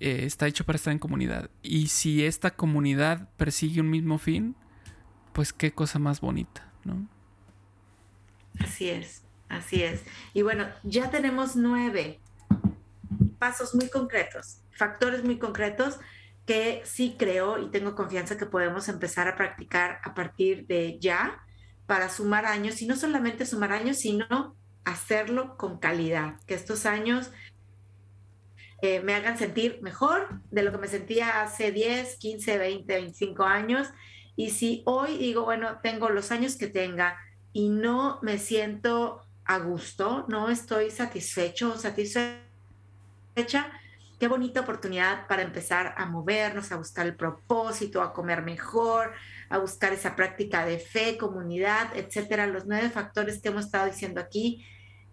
[0.01, 1.51] Eh, está hecho para estar en comunidad.
[1.63, 4.57] Y si esta comunidad persigue un mismo fin,
[5.33, 7.07] pues qué cosa más bonita, ¿no?
[8.61, 10.03] Así es, así es.
[10.35, 12.21] Y bueno, ya tenemos nueve
[13.39, 15.99] pasos muy concretos, factores muy concretos
[16.47, 21.41] que sí creo y tengo confianza que podemos empezar a practicar a partir de ya
[21.87, 27.31] para sumar años y no solamente sumar años, sino hacerlo con calidad, que estos años
[28.83, 33.45] eh, me hagan sentir mejor de lo que me sentía hace 10, 15, 20, 25
[33.45, 33.89] años
[34.37, 37.19] y si hoy digo, bueno, tengo los años que tenga
[37.53, 42.41] y no me siento a gusto, no estoy satisfecho o satisfecha,
[44.19, 49.13] qué bonita oportunidad para empezar a movernos, a buscar el propósito, a comer mejor,
[49.51, 52.47] a buscar esa práctica de fe, comunidad, etcétera.
[52.47, 54.65] Los nueve factores que hemos estado diciendo aquí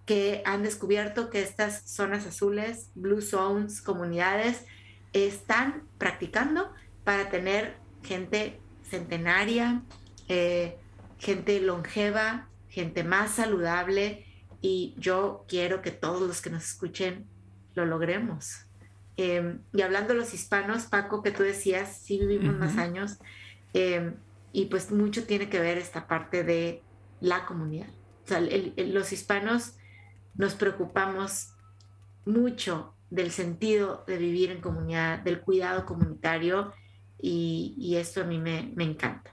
[0.05, 4.65] que han descubierto que estas zonas azules, blue zones, comunidades,
[5.11, 8.59] están practicando para tener gente
[8.89, 9.83] centenaria,
[10.27, 10.77] eh,
[11.17, 14.25] gente longeva, gente más saludable
[14.61, 17.27] y yo quiero que todos los que nos escuchen
[17.75, 18.65] lo logremos.
[19.17, 23.17] Em, y hablando de los hispanos, Paco, que tú decías, sí vivimos más años,
[23.73, 24.15] em,
[24.53, 26.81] y pues mucho tiene que ver esta parte de
[27.19, 27.89] la comunidad.
[28.25, 29.75] O sea, los hispanos
[30.35, 31.53] nos preocupamos
[32.25, 36.73] mucho del sentido de vivir en comunidad, del cuidado comunitario,
[37.21, 39.31] y, esto a mí me, encanta.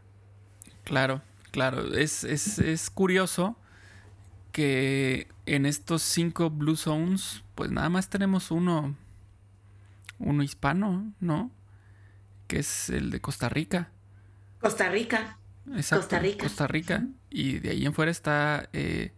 [0.85, 3.57] Claro, claro, es, es curioso
[4.53, 8.97] que en estos cinco Blue Zones, pues nada más tenemos uno,
[10.19, 11.51] uno hispano, ¿no?
[12.47, 13.91] Que es el de Costa Rica.
[14.59, 15.39] Costa Rica.
[15.75, 16.43] Exacto, Costa Rica.
[16.45, 17.07] Costa Rica.
[17.31, 19.13] Y de ahí en fuera está eh,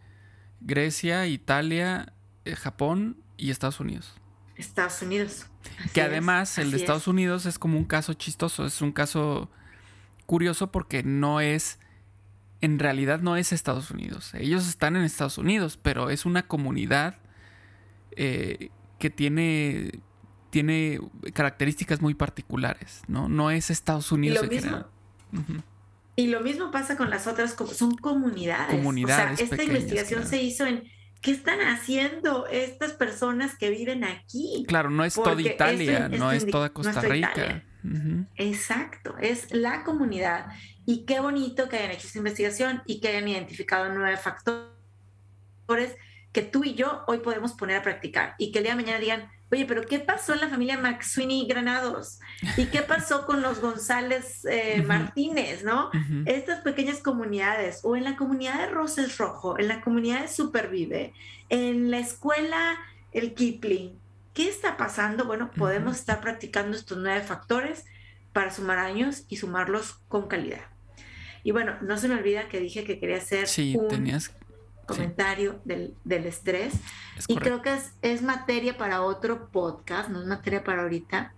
[0.60, 2.12] Grecia, Italia,
[2.44, 4.14] eh, Japón y Estados Unidos.
[4.56, 5.46] Estados Unidos.
[5.92, 9.50] Que además el de Estados Unidos es como un caso chistoso, es un caso
[10.26, 11.78] curioso porque no es
[12.60, 14.32] en realidad no es Estados Unidos.
[14.34, 17.16] Ellos están en Estados Unidos, pero es una comunidad
[18.16, 20.00] eh, que tiene,
[20.50, 21.00] tiene
[21.34, 23.28] características muy particulares, ¿no?
[23.28, 24.86] No es Estados Unidos en general.
[26.16, 28.74] Y lo mismo pasa con las otras, son comunidades.
[28.74, 29.34] Comunidades.
[29.34, 30.82] O sea, esta investigación se hizo en
[31.20, 34.64] ¿qué están haciendo estas personas que viven aquí?
[34.68, 37.64] Claro, no es toda Italia, no es toda Costa Rica.
[38.36, 40.46] Exacto, es la comunidad.
[40.84, 45.96] Y qué bonito que hayan hecho esta investigación y que hayan identificado nueve factores
[46.38, 49.00] que tú y yo hoy podemos poner a practicar y que el día de mañana
[49.00, 52.20] digan, oye, pero ¿qué pasó en la familia McSweeney Granados?
[52.56, 55.90] ¿Y qué pasó con los González eh, Martínez, no?
[56.26, 61.12] Estas pequeñas comunidades, o en la comunidad de Roses Rojo, en la comunidad de Supervive,
[61.48, 62.78] en la escuela
[63.10, 63.98] El Kipling.
[64.32, 65.24] ¿Qué está pasando?
[65.24, 67.84] Bueno, podemos estar practicando estos nueve factores
[68.32, 70.66] para sumar años y sumarlos con calidad.
[71.42, 73.88] Y bueno, no se me olvida que dije que quería hacer un
[74.88, 75.94] comentario del,
[76.26, 76.74] estrés.
[77.28, 81.34] y creo que es, materia para otro podcast, no es materia para ahorita.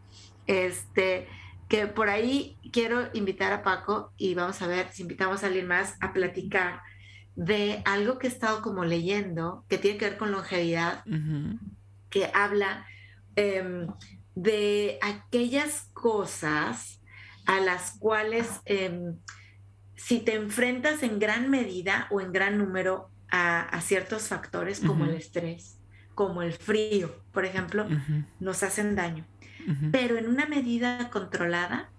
[0.46, 1.28] Este,
[1.68, 5.68] que por ahí quiero invitar a Paco y vamos a ver si invitamos a alguien
[5.68, 6.80] más a platicar
[7.36, 11.04] de algo que he estado como leyendo, que tiene que ver con longevidad,
[12.08, 12.86] que habla
[13.36, 13.86] em,
[14.34, 17.00] de aquellas cosas
[17.46, 19.16] a las cuales em,
[19.94, 25.14] si te enfrentas en gran medida o en gran número a, ciertos factores como el
[25.14, 25.78] estrés,
[26.14, 27.86] como el frío, por ejemplo,
[28.38, 29.26] nos hacen daño.
[29.92, 31.90] Pero en una medida controlada,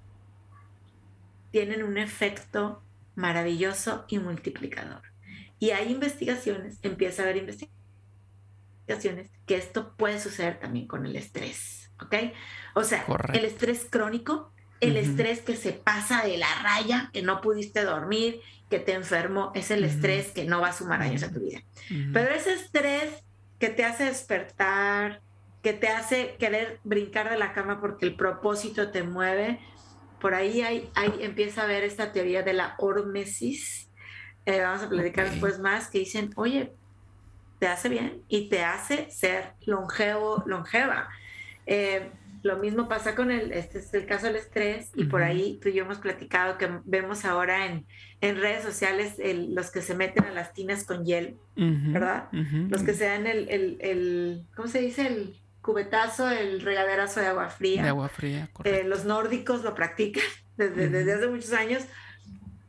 [1.52, 2.84] tienen un efecto
[3.16, 5.02] maravilloso y multiplicador.
[5.60, 11.92] Y hay investigaciones, empieza a haber investigaciones, que esto puede suceder también con el estrés,
[12.02, 12.16] ¿ok?
[12.74, 14.52] O sea, el estrés crónico
[14.82, 18.42] el estrés que se pasa de la raya, que no pudiste dormir,
[18.72, 21.62] que te enfermó, es el estrés que no va a sumar años a tu vida.
[22.14, 23.24] Pero ese estrés
[23.60, 25.22] que te hace despertar,
[25.62, 29.60] que te hace querer brincar de la cama porque el propósito te mueve,
[30.22, 33.90] por ahí hay, empieza a ver esta teoría de la hormesis.
[34.46, 36.74] Eh, vamos a platicar después más, que dicen, oye,
[37.60, 41.10] te hace bien y te hace ser longevo, longeva.
[41.66, 42.10] Eh,
[42.44, 45.70] lo mismo pasa con el, este es el caso del estrés y por ahí tú
[45.70, 47.86] y yo hemos platicado que vemos ahora en,
[48.22, 49.16] en redes sociales
[49.50, 52.30] los que se meten a las tinas con hiel, ¿verdad?
[52.32, 55.08] Los que se dan el, el, el, ¿cómo se dice?
[55.08, 57.84] El cubetazo, el regaderazo de agua fría.
[57.84, 60.24] De agua fría, eh, los nórdicos lo practican
[60.58, 61.84] desde, desde, hace muchos años.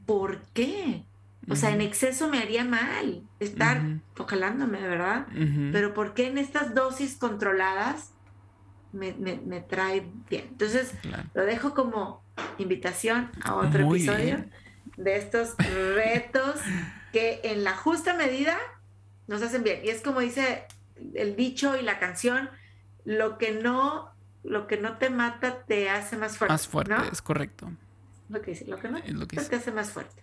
[0.04, 1.04] ¿Por qué?
[1.48, 3.82] O sea, en exceso me haría mal estar
[4.16, 5.26] congelándome, ¿verdad?
[5.72, 8.11] Pero ¿por qué en estas dosis controladas
[8.92, 10.48] me, trae bien.
[10.50, 10.92] Entonces,
[11.34, 12.22] lo dejo como
[12.58, 14.44] invitación a otro episodio
[14.96, 15.56] de estos
[15.94, 16.60] retos
[17.12, 18.56] que en la justa medida
[19.26, 19.80] nos hacen bien.
[19.84, 20.64] Y es como dice
[21.14, 22.50] el dicho y la canción,
[23.04, 24.12] lo que no,
[24.44, 26.52] lo que no te mata te hace más fuerte.
[26.52, 27.70] Más fuerte, es correcto.
[28.28, 30.22] Lo que dice, lo que no te hace más fuerte.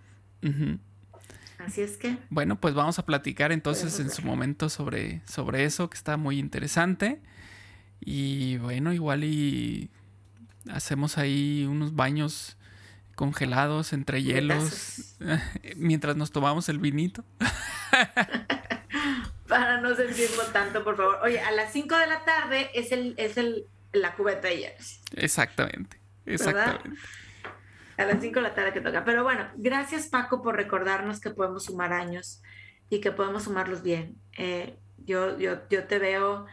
[1.60, 2.18] Así es que.
[2.30, 6.40] Bueno, pues vamos a platicar entonces en su momento sobre, sobre eso, que está muy
[6.40, 7.22] interesante.
[8.02, 9.90] Y bueno, igual y
[10.72, 12.58] hacemos ahí unos baños
[13.16, 15.18] congelados entre hielos
[15.76, 17.24] mientras nos tomamos el vinito.
[19.48, 21.20] Para no sentirlo tanto, por favor.
[21.24, 25.02] Oye, a las 5 de la tarde es el, es el, la cubeta de hielos.
[25.16, 26.92] Exactamente, exactamente.
[27.98, 29.04] A las 5 de la tarde que toca.
[29.04, 32.42] Pero bueno, gracias Paco por recordarnos que podemos sumar años
[32.90, 34.16] y que podemos sumarlos bien.
[34.38, 36.46] Eh, yo, yo, yo te veo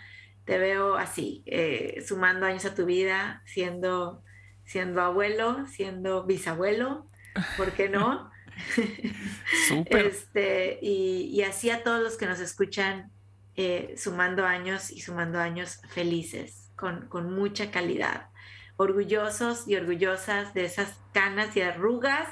[0.46, 4.22] te veo así, eh, sumando años a tu vida, siendo,
[4.64, 7.10] siendo abuelo, siendo bisabuelo,
[7.56, 8.30] ¿por qué no?
[9.68, 10.06] Súper.
[10.06, 13.10] Este, y, así a todos los que nos escuchan,
[13.56, 18.28] eh, sumando años y sumando años felices, con, con mucha calidad.
[18.76, 22.28] Orgullosos y orgullosas de esas canas y arrugas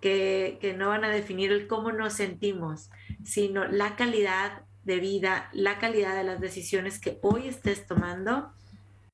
[0.00, 2.90] que, que no van a definir el cómo nos sentimos,
[3.24, 8.52] sino la calidad de vida, la calidad de las decisiones que hoy estés tomando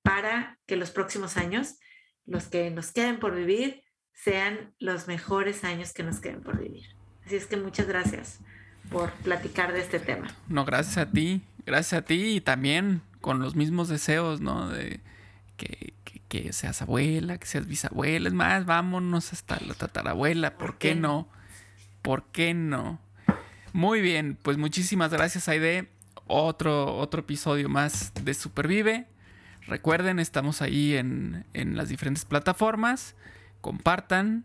[0.03, 1.79] para que los próximos años,
[2.27, 6.85] los que nos queden por vivir, sean los mejores años que nos queden por vivir.
[7.25, 8.41] Así es que muchas gracias
[8.91, 10.29] por platicar de este tema.
[10.47, 14.69] No, gracias a ti, gracias a ti y también con los mismos deseos, ¿no?
[14.69, 15.01] De
[15.57, 21.29] que, seas abuela, que seas bisabuela, es más, vámonos hasta la tatarabuela, ¿por, qué no?
[22.03, 23.01] ¿Por qué no?
[23.75, 25.89] Muy bien, pues muchísimas gracias Aide.
[26.27, 29.07] Otro, otro episodio más de Supervive.
[29.63, 33.17] Recuerden, estamos ahí en, en las diferentes plataformas.
[33.63, 34.45] Compartan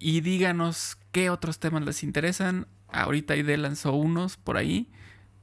[0.00, 2.66] y díganos qué otros temas les interesan.
[2.88, 4.90] Ahorita Aide lanzó unos por ahí.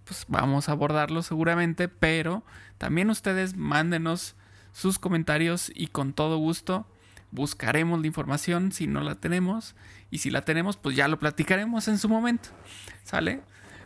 [0.04, 2.44] Pues vamos a abordarlos seguramente, pero
[2.78, 4.36] también ustedes mándenos
[4.74, 6.86] sus comentarios y con todo gusto
[7.32, 9.74] buscaremos la información si no la tenemos
[10.12, 12.50] y si la tenemos pues ya lo platicaremos en su momento.
[13.04, 13.42] ¿Sale?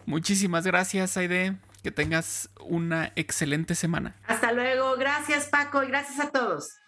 [0.05, 4.15] Muchísimas gracias Aide, que tengas una excelente semana.
[4.27, 6.79] Hasta luego, gracias Paco y gracias a todos.